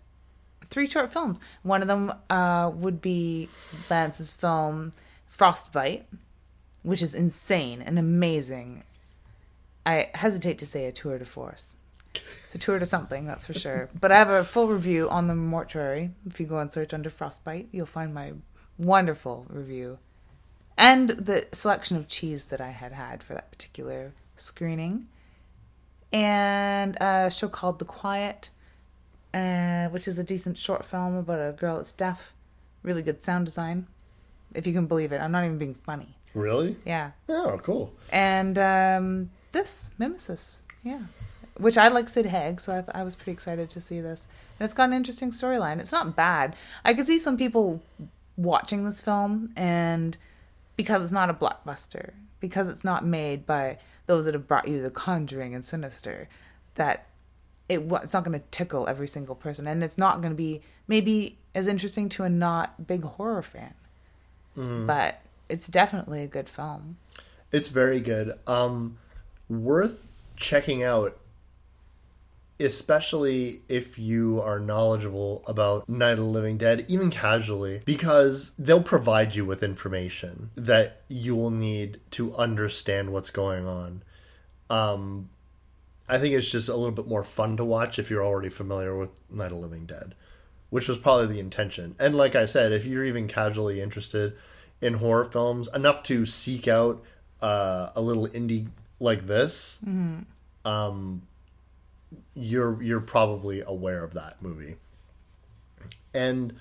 [0.70, 1.40] three short films.
[1.62, 3.48] One of them uh, would be
[3.90, 4.92] Lance's film
[5.28, 6.06] Frostbite,
[6.84, 8.84] which is insane and amazing.
[9.86, 11.76] I hesitate to say a tour de force.
[12.46, 13.90] It's a tour to something, that's for sure.
[14.00, 16.12] But I have a full review on the mortuary.
[16.26, 18.34] If you go and search under Frostbite, you'll find my
[18.78, 20.00] wonderful review
[20.78, 25.08] and the selection of cheese that I had had for that particular screening.
[26.12, 28.50] And a show called The Quiet,
[29.34, 32.34] uh, which is a decent short film about a girl that's deaf.
[32.84, 33.88] Really good sound design,
[34.54, 35.22] if you can believe it.
[35.22, 36.18] I'm not even being funny.
[36.34, 36.78] Really?
[36.86, 37.12] Yeah.
[37.30, 37.94] Oh, cool.
[38.12, 40.60] And um, this, Mimesis.
[40.84, 41.04] Yeah.
[41.58, 44.26] Which I like Sid Haig, so I, th- I was pretty excited to see this.
[44.60, 45.80] And it's got an interesting storyline.
[45.80, 46.56] It's not bad.
[46.84, 47.82] I could see some people
[48.38, 50.18] watching this film, and
[50.76, 53.78] because it's not a blockbuster, because it's not made by
[54.08, 56.28] those that have brought you The Conjuring and Sinister,
[56.76, 57.06] that
[57.70, 60.62] it it's not going to tickle every single person, and it's not going to be
[60.88, 63.74] maybe as interesting to a not big horror fan.
[64.88, 66.98] But it's definitely a good film.
[67.52, 68.38] It's very good.
[68.48, 68.98] Um,
[69.48, 71.18] worth checking out,
[72.60, 78.84] especially if you are knowledgeable about Night of the Living Dead, even casually, because they'll
[78.84, 84.04] provide you with information that you will need to understand what's going on.
[84.70, 85.30] Um,
[86.08, 88.96] I think it's just a little bit more fun to watch if you're already familiar
[88.96, 90.16] with Night of the Living Dead,
[90.70, 91.96] which was probably the intention.
[92.00, 94.36] And like I said, if you're even casually interested
[94.82, 97.04] in horror films enough to seek out
[97.42, 98.68] uh, a little indie
[99.00, 99.80] like this,
[100.66, 101.22] um,
[102.34, 104.76] you're you're probably aware of that movie.
[106.14, 106.60] And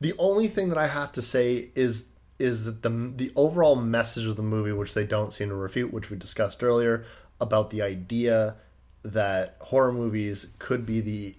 [0.00, 4.26] the only thing that I have to say is is that the the overall message
[4.26, 7.04] of the movie, which they don't seem to refute, which we discussed earlier,
[7.40, 8.56] about the idea
[9.02, 11.36] that horror movies could be the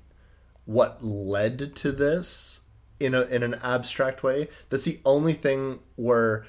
[0.66, 2.62] what led to this
[3.00, 4.48] in a in an abstract way.
[4.70, 6.46] That's the only thing where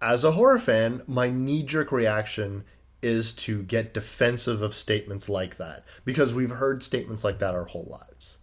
[0.00, 2.64] as a horror fan, my knee jerk reaction
[3.04, 7.66] is to get defensive of statements like that because we've heard statements like that our
[7.66, 8.38] whole lives.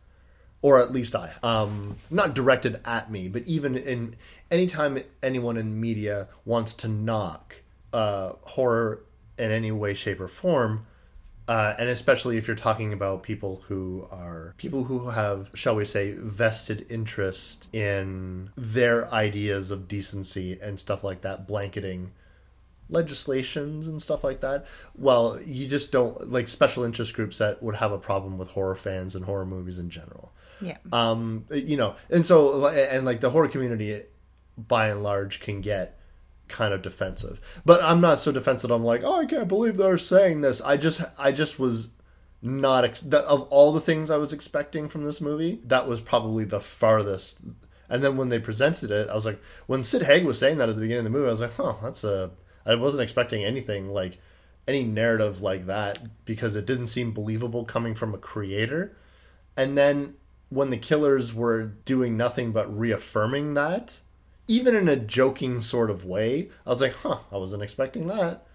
[0.61, 4.15] Or at least I um not directed at me but even in
[4.51, 9.01] anytime anyone in media wants to knock uh horror
[9.37, 10.85] in any way shape or form
[11.47, 15.83] uh, and especially if you're talking about people who are people who have shall we
[15.83, 22.11] say vested interest in their ideas of decency and stuff like that blanketing
[22.91, 24.65] legislations and stuff like that.
[24.95, 28.75] Well, you just don't like special interest groups that would have a problem with horror
[28.75, 30.31] fans and horror movies in general.
[30.61, 30.77] Yeah.
[30.91, 34.03] Um, you know, and so and like the horror community,
[34.57, 35.97] by and large, can get
[36.47, 37.39] kind of defensive.
[37.65, 38.69] But I'm not so defensive.
[38.69, 40.61] I'm like, oh, I can't believe they're saying this.
[40.61, 41.87] I just, I just was
[42.41, 45.61] not ex- that, of all the things I was expecting from this movie.
[45.65, 47.39] That was probably the farthest.
[47.89, 50.69] And then when they presented it, I was like, when Sid Haig was saying that
[50.69, 52.31] at the beginning of the movie, I was like, huh, that's a.
[52.65, 54.19] I wasn't expecting anything like
[54.67, 58.95] any narrative like that because it didn't seem believable coming from a creator.
[59.57, 60.15] And then
[60.49, 63.99] when the killers were doing nothing but reaffirming that,
[64.47, 68.45] even in a joking sort of way, I was like, huh, I wasn't expecting that.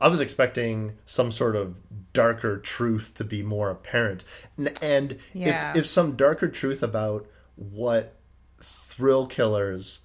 [0.00, 1.76] I was expecting some sort of
[2.12, 4.24] darker truth to be more apparent.
[4.56, 5.70] And, and Yeah.
[5.72, 7.26] if, if some darker truth about
[7.56, 8.14] what
[8.60, 10.00] thrill killers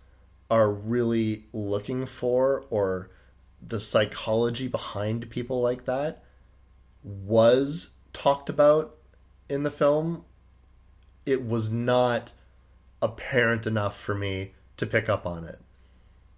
[0.50, 3.10] are really looking for or
[3.66, 6.24] the psychology behind people like that
[7.04, 8.96] was talked about
[9.50, 10.24] in the film
[11.26, 12.32] it was not
[13.02, 15.60] apparent enough for me to pick up on it.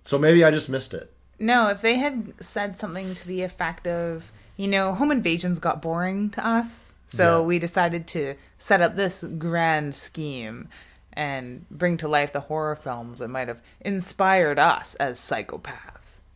[0.04, 1.12] So maybe i just missed it.
[1.40, 5.82] No, if they had said something to the effect of, you know, home invasions got
[5.82, 7.46] boring to us, so Yeah.
[7.46, 10.70] we decided to set up this grand scheme
[11.14, 15.95] and bring to life the horror films that might have inspired us as psychopaths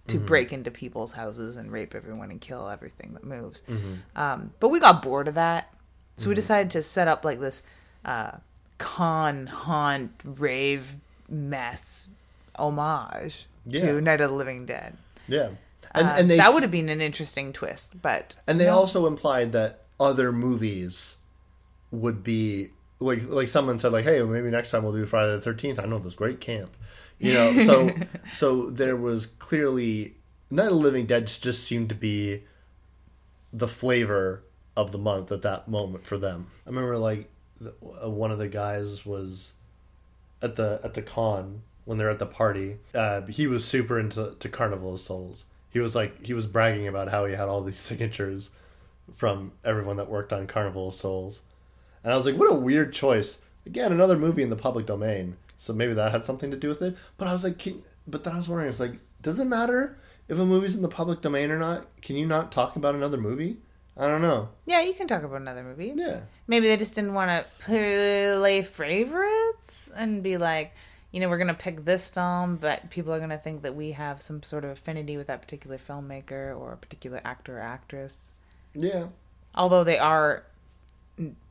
[0.09, 3.63] to break into people's houses and rape everyone and kill everything that moves.
[4.15, 5.73] Um, but we got bored of that,
[6.17, 7.63] so we decided to set up like this
[8.05, 8.31] uh,
[8.77, 10.95] con haunt rave
[11.29, 12.07] mess
[12.57, 13.81] homage Yeah.
[13.93, 14.97] to Night of the Living Dead.
[15.27, 15.49] yeah
[15.95, 19.07] and, Uh, and they that would have been an interesting twist, but And they also
[19.07, 21.17] implied that other movies
[21.91, 25.41] would be like like someone said like, hey, maybe next time we'll do Friday the
[25.41, 25.79] Thirteenth.
[25.79, 26.69] I know this great camp,
[27.19, 27.63] you know.
[27.63, 27.91] So
[28.33, 30.15] so there was clearly
[30.49, 32.43] Night of the Living Dead just seemed to be
[33.53, 34.43] the flavor
[34.75, 36.47] of the month at that moment for them.
[36.65, 39.53] I remember like the, uh, one of the guys was
[40.41, 42.77] at the at the con when they're at the party.
[42.93, 45.45] Uh, he was super into to Carnival of Souls.
[45.71, 48.51] He was like he was bragging about how he had all these signatures
[49.15, 51.41] from everyone that worked on Carnival of Souls,
[52.03, 53.39] and I was like, what a weird choice.
[53.65, 56.81] Again, another movie in the public domain, so maybe that had something to do with
[56.81, 56.95] it.
[57.17, 59.99] But I was like, can, but then I was wondering, it's like, does it matter
[60.29, 61.85] if a movie's in the public domain or not?
[62.01, 63.57] Can you not talk about another movie?
[63.97, 64.47] I don't know.
[64.65, 65.91] yeah, you can talk about another movie.
[65.93, 66.21] Yeah.
[66.47, 70.73] Maybe they just didn't want to play favorites and be like,
[71.11, 74.21] you know, we're gonna pick this film, but people are gonna think that we have
[74.21, 78.31] some sort of affinity with that particular filmmaker or a particular actor or actress.
[78.73, 79.07] Yeah.
[79.53, 80.43] Although they are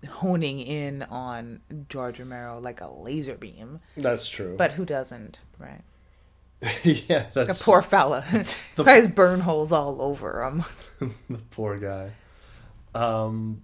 [0.09, 4.57] honing in on George Romero like a laser beam, That's true.
[4.57, 5.83] but who doesn't, right?
[6.85, 8.25] yeah, The that's poor fella.
[8.77, 10.65] The- Guys burn holes all over him.
[11.29, 12.13] the poor guy.
[12.95, 13.63] Um,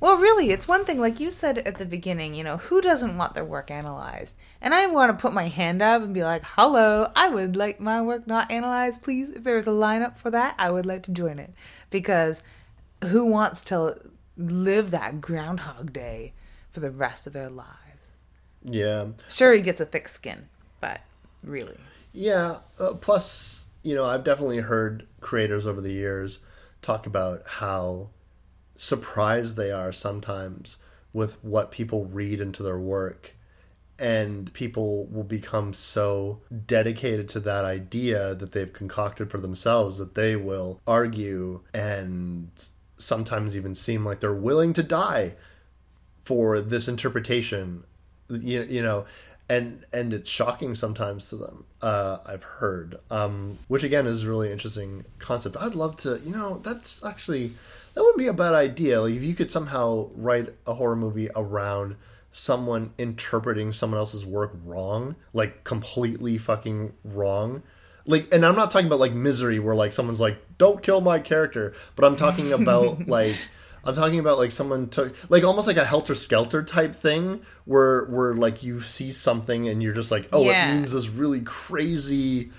[0.00, 3.16] Well, really, it's one thing, like you said at the beginning, you know, who doesn't
[3.16, 4.36] want their work analyzed?
[4.60, 7.80] And I want to put my hand up and be like, hello, I would like
[7.80, 9.30] my work not analyzed, please.
[9.30, 11.54] If there is a lineup for that, I would like to join it.
[11.88, 12.42] Because
[13.04, 13.98] who wants to
[14.36, 16.32] live that Groundhog Day
[16.70, 17.70] for the rest of their lives?
[18.64, 20.48] yeah, Sure, he gets a thick skin,
[20.80, 21.00] but
[21.42, 21.76] really.
[22.12, 22.58] yeah.
[22.78, 26.40] Uh, plus, you know, I've definitely heard creators over the years
[26.82, 28.08] talk about how
[28.76, 30.78] surprised they are sometimes
[31.12, 33.36] with what people read into their work.
[33.96, 40.16] And people will become so dedicated to that idea that they've concocted for themselves that
[40.16, 42.50] they will argue and
[42.98, 45.34] sometimes even seem like they're willing to die
[46.22, 47.84] for this interpretation
[48.30, 49.04] you, you know
[49.48, 54.28] and and it's shocking sometimes to them uh i've heard um which again is a
[54.28, 55.56] really interesting concept.
[55.60, 57.52] I'd love to you know that's actually
[57.94, 59.00] that would be a bad idea.
[59.00, 61.96] Like if you could somehow write a horror movie around
[62.32, 67.62] someone interpreting someone else's work wrong like completely fucking wrong
[68.06, 71.18] like and i'm not talking about like misery where like someone's like don't kill my
[71.18, 73.36] character but i'm talking about like
[73.84, 78.04] i'm talking about like someone took like almost like a helter skelter type thing where
[78.06, 80.70] where like you see something and you're just like oh Yeah.
[80.70, 82.50] it means this really crazy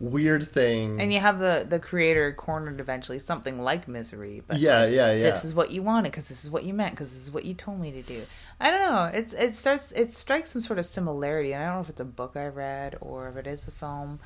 [0.00, 4.86] weird thing And you have the, the creator cornered eventually, something like Misery, but yeah
[4.86, 7.20] yeah yeah this is what you wanted because this is what you meant because this
[7.20, 8.22] is what you told me to do.
[8.60, 9.10] I don't know.
[9.12, 12.00] It's it starts it strikes some sort of similarity, and I don't know if it's
[12.00, 14.20] a book I read or if it is a film.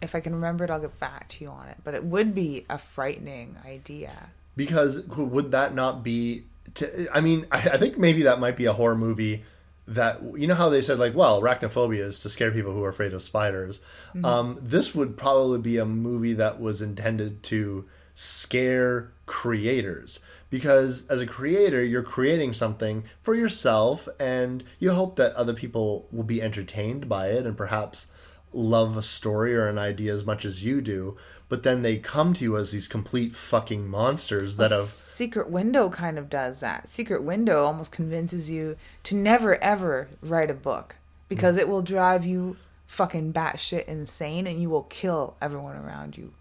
[0.00, 1.76] If I can remember it, I'll get back to you on it.
[1.84, 4.30] But it would be a frightening idea.
[4.56, 6.42] because would that not be
[6.74, 9.44] to, i mean I, I think maybe that might be a horror movie
[9.86, 12.88] that you know how they said like well arachnophobia is to scare people who are
[12.90, 13.80] afraid of spiders
[14.24, 17.84] um, this would probably be a movie that was intended to
[18.14, 20.20] scare creators
[20.50, 26.06] because as a creator you're creating something for yourself and you hope that other people
[26.10, 28.08] will be entertained by it and perhaps
[28.52, 31.16] love a story or an idea as much as you do
[31.48, 35.88] but then they come to you as these complete fucking monsters that have Secret Window
[35.88, 36.86] kind of does that.
[36.86, 40.96] Secret Window almost convinces you to never ever write a book
[41.28, 41.60] because mm.
[41.60, 46.32] it will drive you fucking batshit insane and you will kill everyone around you,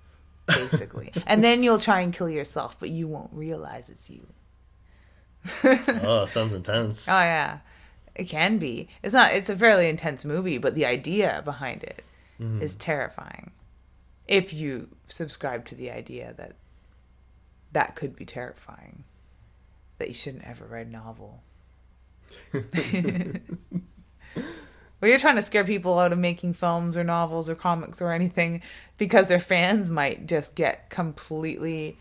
[0.46, 1.12] basically.
[1.26, 4.28] and then you'll try and kill yourself, but you won't realize it's you.
[5.64, 7.60] oh sounds intense Oh yeah,
[8.18, 8.90] it can be.
[9.04, 9.34] It's not.
[9.34, 12.04] It's a fairly intense movie, but the idea behind it
[12.40, 12.62] mm-hmm.
[12.62, 13.52] is terrifying.
[14.28, 16.54] If you subscribe to the idea that
[17.72, 19.04] that could be terrifying,
[20.00, 21.44] that you shouldn't ever write a novel.
[25.00, 28.12] Well, you're trying to scare people out of making films or novels or comics or
[28.12, 28.64] anything
[28.98, 32.00] because their fans might just get completely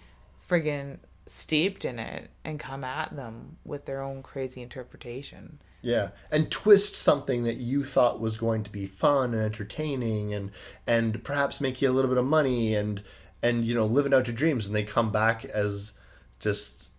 [0.49, 5.59] friggin' steeped in it and come at them with their own crazy interpretation.
[5.87, 10.51] Yeah, and twist something that you thought was going to be fun and entertaining, and
[10.87, 13.03] and perhaps make you a little bit of money, and
[13.41, 15.93] and you know living out your dreams, and they come back as
[16.41, 16.91] just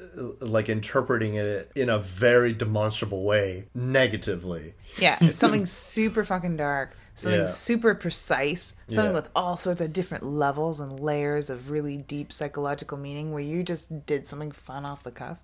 [0.00, 4.74] uh, like interpreting it in a very demonstrable way negatively.
[4.98, 7.46] Yeah, something super fucking dark, something Yeah.
[7.46, 9.20] super precise, something Yeah.
[9.20, 13.62] with all sorts of different levels and layers of really deep psychological meaning where you
[13.62, 15.38] just did something fun off the cuff.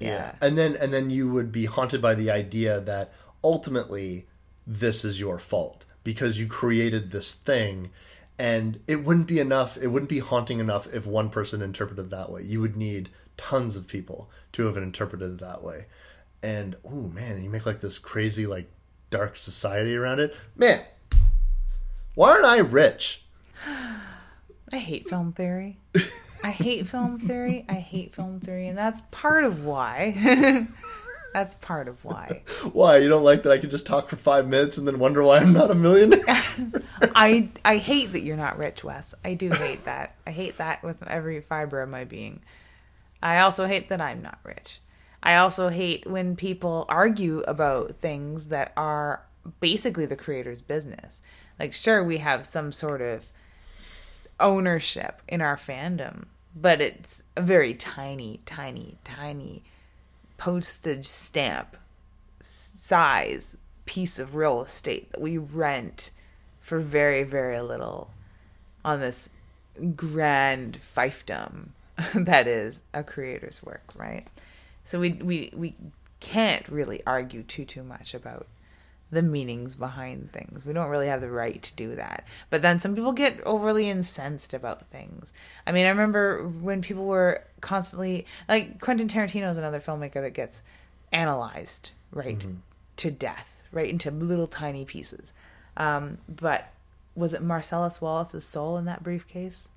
[0.00, 0.32] Yeah.
[0.40, 3.12] and then and then you would be haunted by the idea that
[3.44, 4.26] ultimately
[4.66, 7.90] this is your fault because you created this thing.
[8.38, 12.30] And it wouldn't be enough it wouldn't be haunting enough if one person interpreted that
[12.30, 12.42] way.
[12.42, 15.86] You would need tons of people to have interpreted it that way.
[16.42, 18.70] And oh man you make like this crazy like
[19.10, 20.34] dark society around it.
[20.56, 20.80] Man
[22.14, 23.22] why aren't i rich?
[24.72, 25.78] I hate film theory.
[26.42, 27.64] I hate film theory.
[27.68, 30.66] I hate film theory, and that's part of why.
[31.32, 32.42] that's part of why.
[32.72, 35.22] why you don't like that i can just talk for five minutes and then wonder
[35.22, 36.24] why i'm not a millionaire
[37.14, 39.14] I I hate that you're not rich, Wes.
[39.24, 40.14] I do hate that.
[40.26, 42.40] I hate that with every fiber of my being.
[43.22, 44.80] I also hate that I'm not rich.
[45.22, 49.22] I also hate when people argue about things that are
[49.60, 51.22] basically the creator's business.
[51.58, 53.26] Like, sure, we have some sort of
[54.40, 56.24] ownership in our fandom,
[56.54, 59.62] but it's a very tiny, tiny, tiny
[60.36, 61.76] postage stamp
[62.40, 66.10] size piece of real estate that we rent
[66.60, 68.10] for very, very little
[68.84, 69.30] on this
[69.96, 71.68] grand fiefdom
[72.14, 74.26] that is a creator's work, right?
[74.84, 75.74] So we we we
[76.20, 78.46] can't really argue too too much about
[79.10, 80.64] the meanings behind things.
[80.64, 82.24] We don't really have the right to do that.
[82.48, 85.32] But then some people get overly incensed about things.
[85.66, 90.34] I mean, I remember when people were constantly like Quentin Tarantino is another filmmaker that
[90.34, 90.62] gets
[91.12, 92.44] analyzed right
[92.96, 95.32] to death, right into little tiny pieces.
[95.76, 96.72] Um, but
[97.14, 99.68] was it Marcellus Wallace's soul in that briefcase?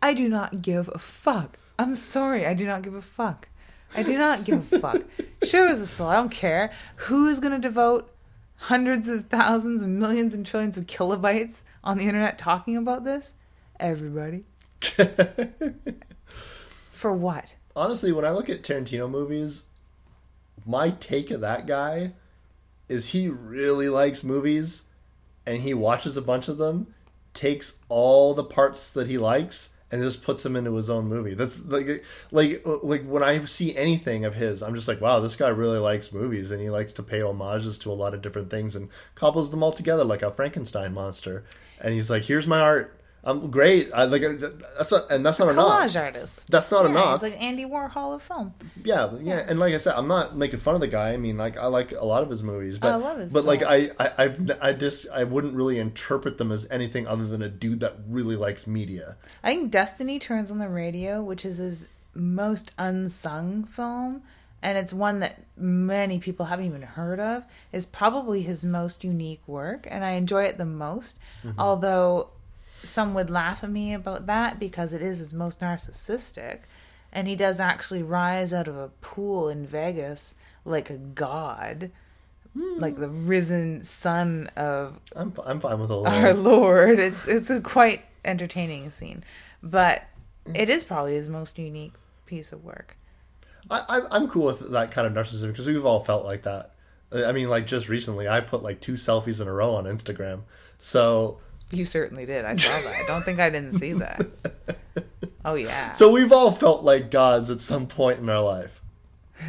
[0.00, 1.58] I do not give a fuck.
[1.78, 3.48] I'm sorry, I do not give a fuck.
[3.96, 5.02] I do not give a fuck.
[5.42, 6.08] Sure, it was a soul.
[6.08, 6.72] I don't care.
[6.96, 8.12] Who's gonna devote
[8.58, 13.32] hundreds of thousands and millions and trillions of kilobytes on the internet talking about this?
[13.80, 14.44] Everybody.
[16.90, 17.54] For what?
[17.78, 19.64] honestly, when I look at Tarantino movies,
[20.66, 22.12] my take of that guy
[22.88, 24.82] is he really likes movies
[25.46, 26.92] and he watches a bunch of them,
[27.34, 31.34] takes all the parts that he likes and just puts him into his own movie.
[31.34, 35.36] That's like like like when I see anything of his, I'm just like, wow, this
[35.36, 38.50] guy really likes movies and he likes to pay homages to a lot of different
[38.50, 41.44] things and cobbles them all together like a Frankenstein monster.
[41.80, 42.97] And he's like, here's my art.
[43.24, 43.90] I'm great.
[43.92, 44.32] I like uh,
[44.78, 45.82] that's not, and that's not enough.
[45.82, 46.50] Collage artist.
[46.50, 47.20] That's not Yeah, enough.
[47.20, 48.54] He's like Andy Warhol of film.
[48.84, 51.12] Yeah, but yeah, and like I said, I'm not making fun of the guy.
[51.12, 53.44] I mean, like I like a lot of his movies, but I love his but
[53.44, 53.90] like I.
[53.98, 57.80] I I've I just I wouldn't really interpret them as anything other than a dude
[57.80, 59.16] that really likes media.
[59.42, 64.22] I think Destiny Turns on the Radio, which is his most unsung film,
[64.62, 69.42] and it's one that many people haven't even heard of, is probably his most unique
[69.46, 71.18] work, and I enjoy it the most.
[71.44, 71.60] Mm-hmm.
[71.60, 72.30] Although
[72.82, 76.60] some would laugh at me about that because it is his most narcissistic,
[77.12, 81.90] and he does actually rise out of a pool in Vegas like a god.
[82.54, 82.80] Hmm.
[82.80, 86.34] Like the risen son of I'm I'm fine with all our.
[86.34, 86.98] Lord.
[86.98, 89.24] It's it's a quite entertaining scene,
[89.62, 90.04] but
[90.46, 90.56] mm.
[90.56, 91.94] it is probably his most unique
[92.26, 92.96] piece of work.
[93.70, 96.74] I, I'm I'm cool with that kind of narcissism because we've all felt like that.
[97.12, 100.42] I mean, like just recently, I put like two selfies in a row on Instagram.
[100.78, 101.38] So
[101.70, 102.44] You certainly did.
[102.44, 103.02] I saw that.
[103.02, 104.26] I don't think I didn't see that.
[105.44, 105.92] Oh yeah.
[105.92, 108.80] so we've all felt like gods at some point in our life.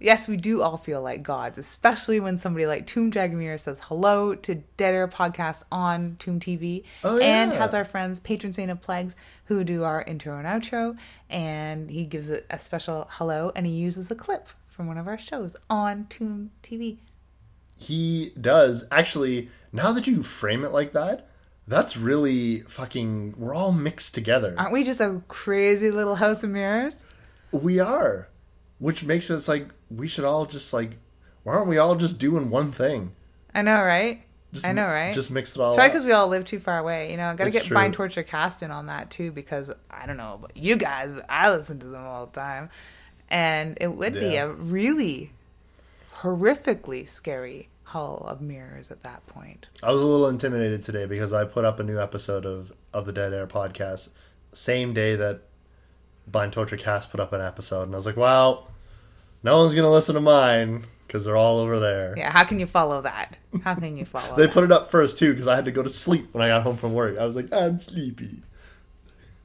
[0.00, 4.34] yes, we do all feel like gods, especially when somebody like Tomb Dragomir says hello
[4.34, 8.80] to Dead Air podcast on Tomb TV, Oh, and has our friends Patron Saint of
[8.82, 9.16] Plagues
[9.46, 10.96] who do our intro and outro,
[11.30, 15.06] and he gives it a special hello, and he uses a clip from one of
[15.08, 16.96] our shows on Tomb TV.
[17.82, 19.48] He does actually.
[19.72, 21.28] Now that you frame it like that,
[21.66, 23.34] that's really fucking.
[23.36, 24.54] We're all mixed together.
[24.58, 26.96] Aren't we just a crazy little house of mirrors?
[27.50, 28.28] We are,
[28.78, 30.98] which makes us like we should all just like.
[31.42, 33.12] Why aren't we all just doing one thing?
[33.54, 34.22] I know, right?
[34.52, 35.14] Just, I know, right?
[35.14, 35.70] Just mix it all.
[35.70, 37.10] It's probably because we all live too far away.
[37.10, 37.74] You know, got to get true.
[37.74, 41.50] Bind Torture Cast in on that too, because I don't know about you guys, I
[41.50, 42.68] listen to them all the time,
[43.30, 45.32] and it would be a really
[46.18, 49.68] horrifically scary Hall of Mirrors at that point.
[49.82, 53.04] I was a little intimidated today because I put up a new episode of of
[53.06, 54.08] the Dead Air podcast
[54.54, 55.42] same day that
[56.26, 58.68] Bind Torture Cast put up an episode, and I was like, well,
[59.42, 62.14] no one's gonna listen to mine because they're all over there.
[62.16, 63.36] Yeah, how can you follow that?
[63.62, 64.52] How can you follow They that?
[64.54, 66.62] put it up first too because I had to go to sleep when I got
[66.62, 67.18] home from work.
[67.18, 68.42] I was like, I'm sleepy.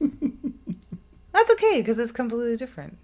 [0.00, 2.96] That's okay because it's completely different.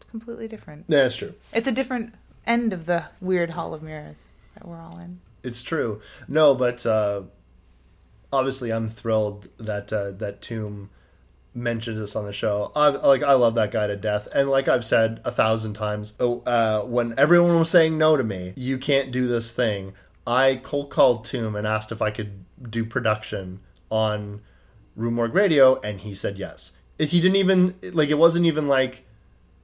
[0.00, 0.84] It's completely different.
[0.88, 1.34] Yeah, it's true.
[1.52, 2.14] It's a different
[2.46, 4.16] end of the weird Hall of Mirrors
[4.64, 5.20] we're all in.
[5.42, 6.00] It's true.
[6.28, 7.22] No, but uh,
[8.32, 10.90] obviously, I'm thrilled that uh, that Tomb
[11.54, 12.72] mentioned us on the show.
[12.74, 16.14] I like I love that guy to death, and like I've said a thousand times,
[16.20, 19.94] uh, when everyone was saying no to me, you can't do this thing.
[20.26, 23.60] I cold called Tomb and asked if I could do production
[23.90, 24.40] on
[24.96, 26.72] Rue Morgue Radio, and he said yes.
[26.98, 29.04] He didn't even like, it wasn't even like,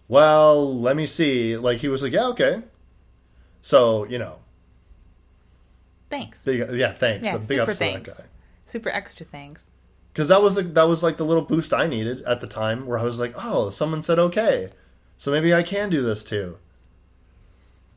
[0.09, 1.57] well, let me see.
[1.57, 2.63] Like he was like, yeah, okay.
[3.63, 4.41] So you know,
[6.11, 6.45] Thanks.
[6.45, 7.25] Big, yeah, thanks.
[7.25, 8.19] Yeah, big super ups to that thanks.
[8.21, 8.25] guy.
[8.67, 9.71] Super extra thanks.
[10.13, 12.87] Because that was the that was like the little boost I needed at the time,
[12.87, 14.71] where I was like, oh, someone said okay,
[15.17, 16.59] so maybe I can do this too.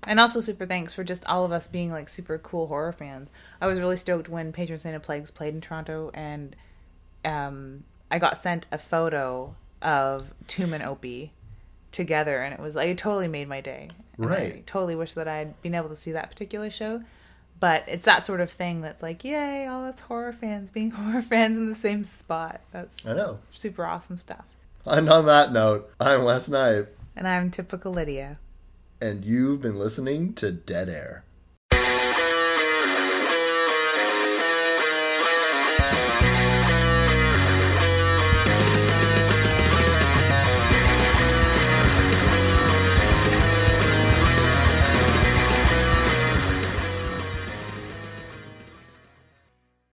[0.05, 3.31] And also super thanks for just all of us being like super cool horror fans.
[3.61, 6.55] I was really stoked when Patron Saint of Plagues played in Toronto and
[7.23, 11.31] um, I got sent a photo of Tomb and Opie
[11.93, 13.89] together and it was like it totally made my day.
[14.17, 14.67] And I Right.
[14.67, 17.01] totally wish that I'd been able to see that particular show.
[17.63, 21.21] But it's that sort of thing that's like, yay, all us horror fans being horror
[21.21, 22.59] fans in the same spot.
[22.73, 23.39] That's I know.
[23.53, 24.43] super awesome stuff.
[24.85, 28.37] And on that note, I'm Wes Knight, And I'm typical Lydia.
[28.99, 31.23] and you've been listening to Dead Air.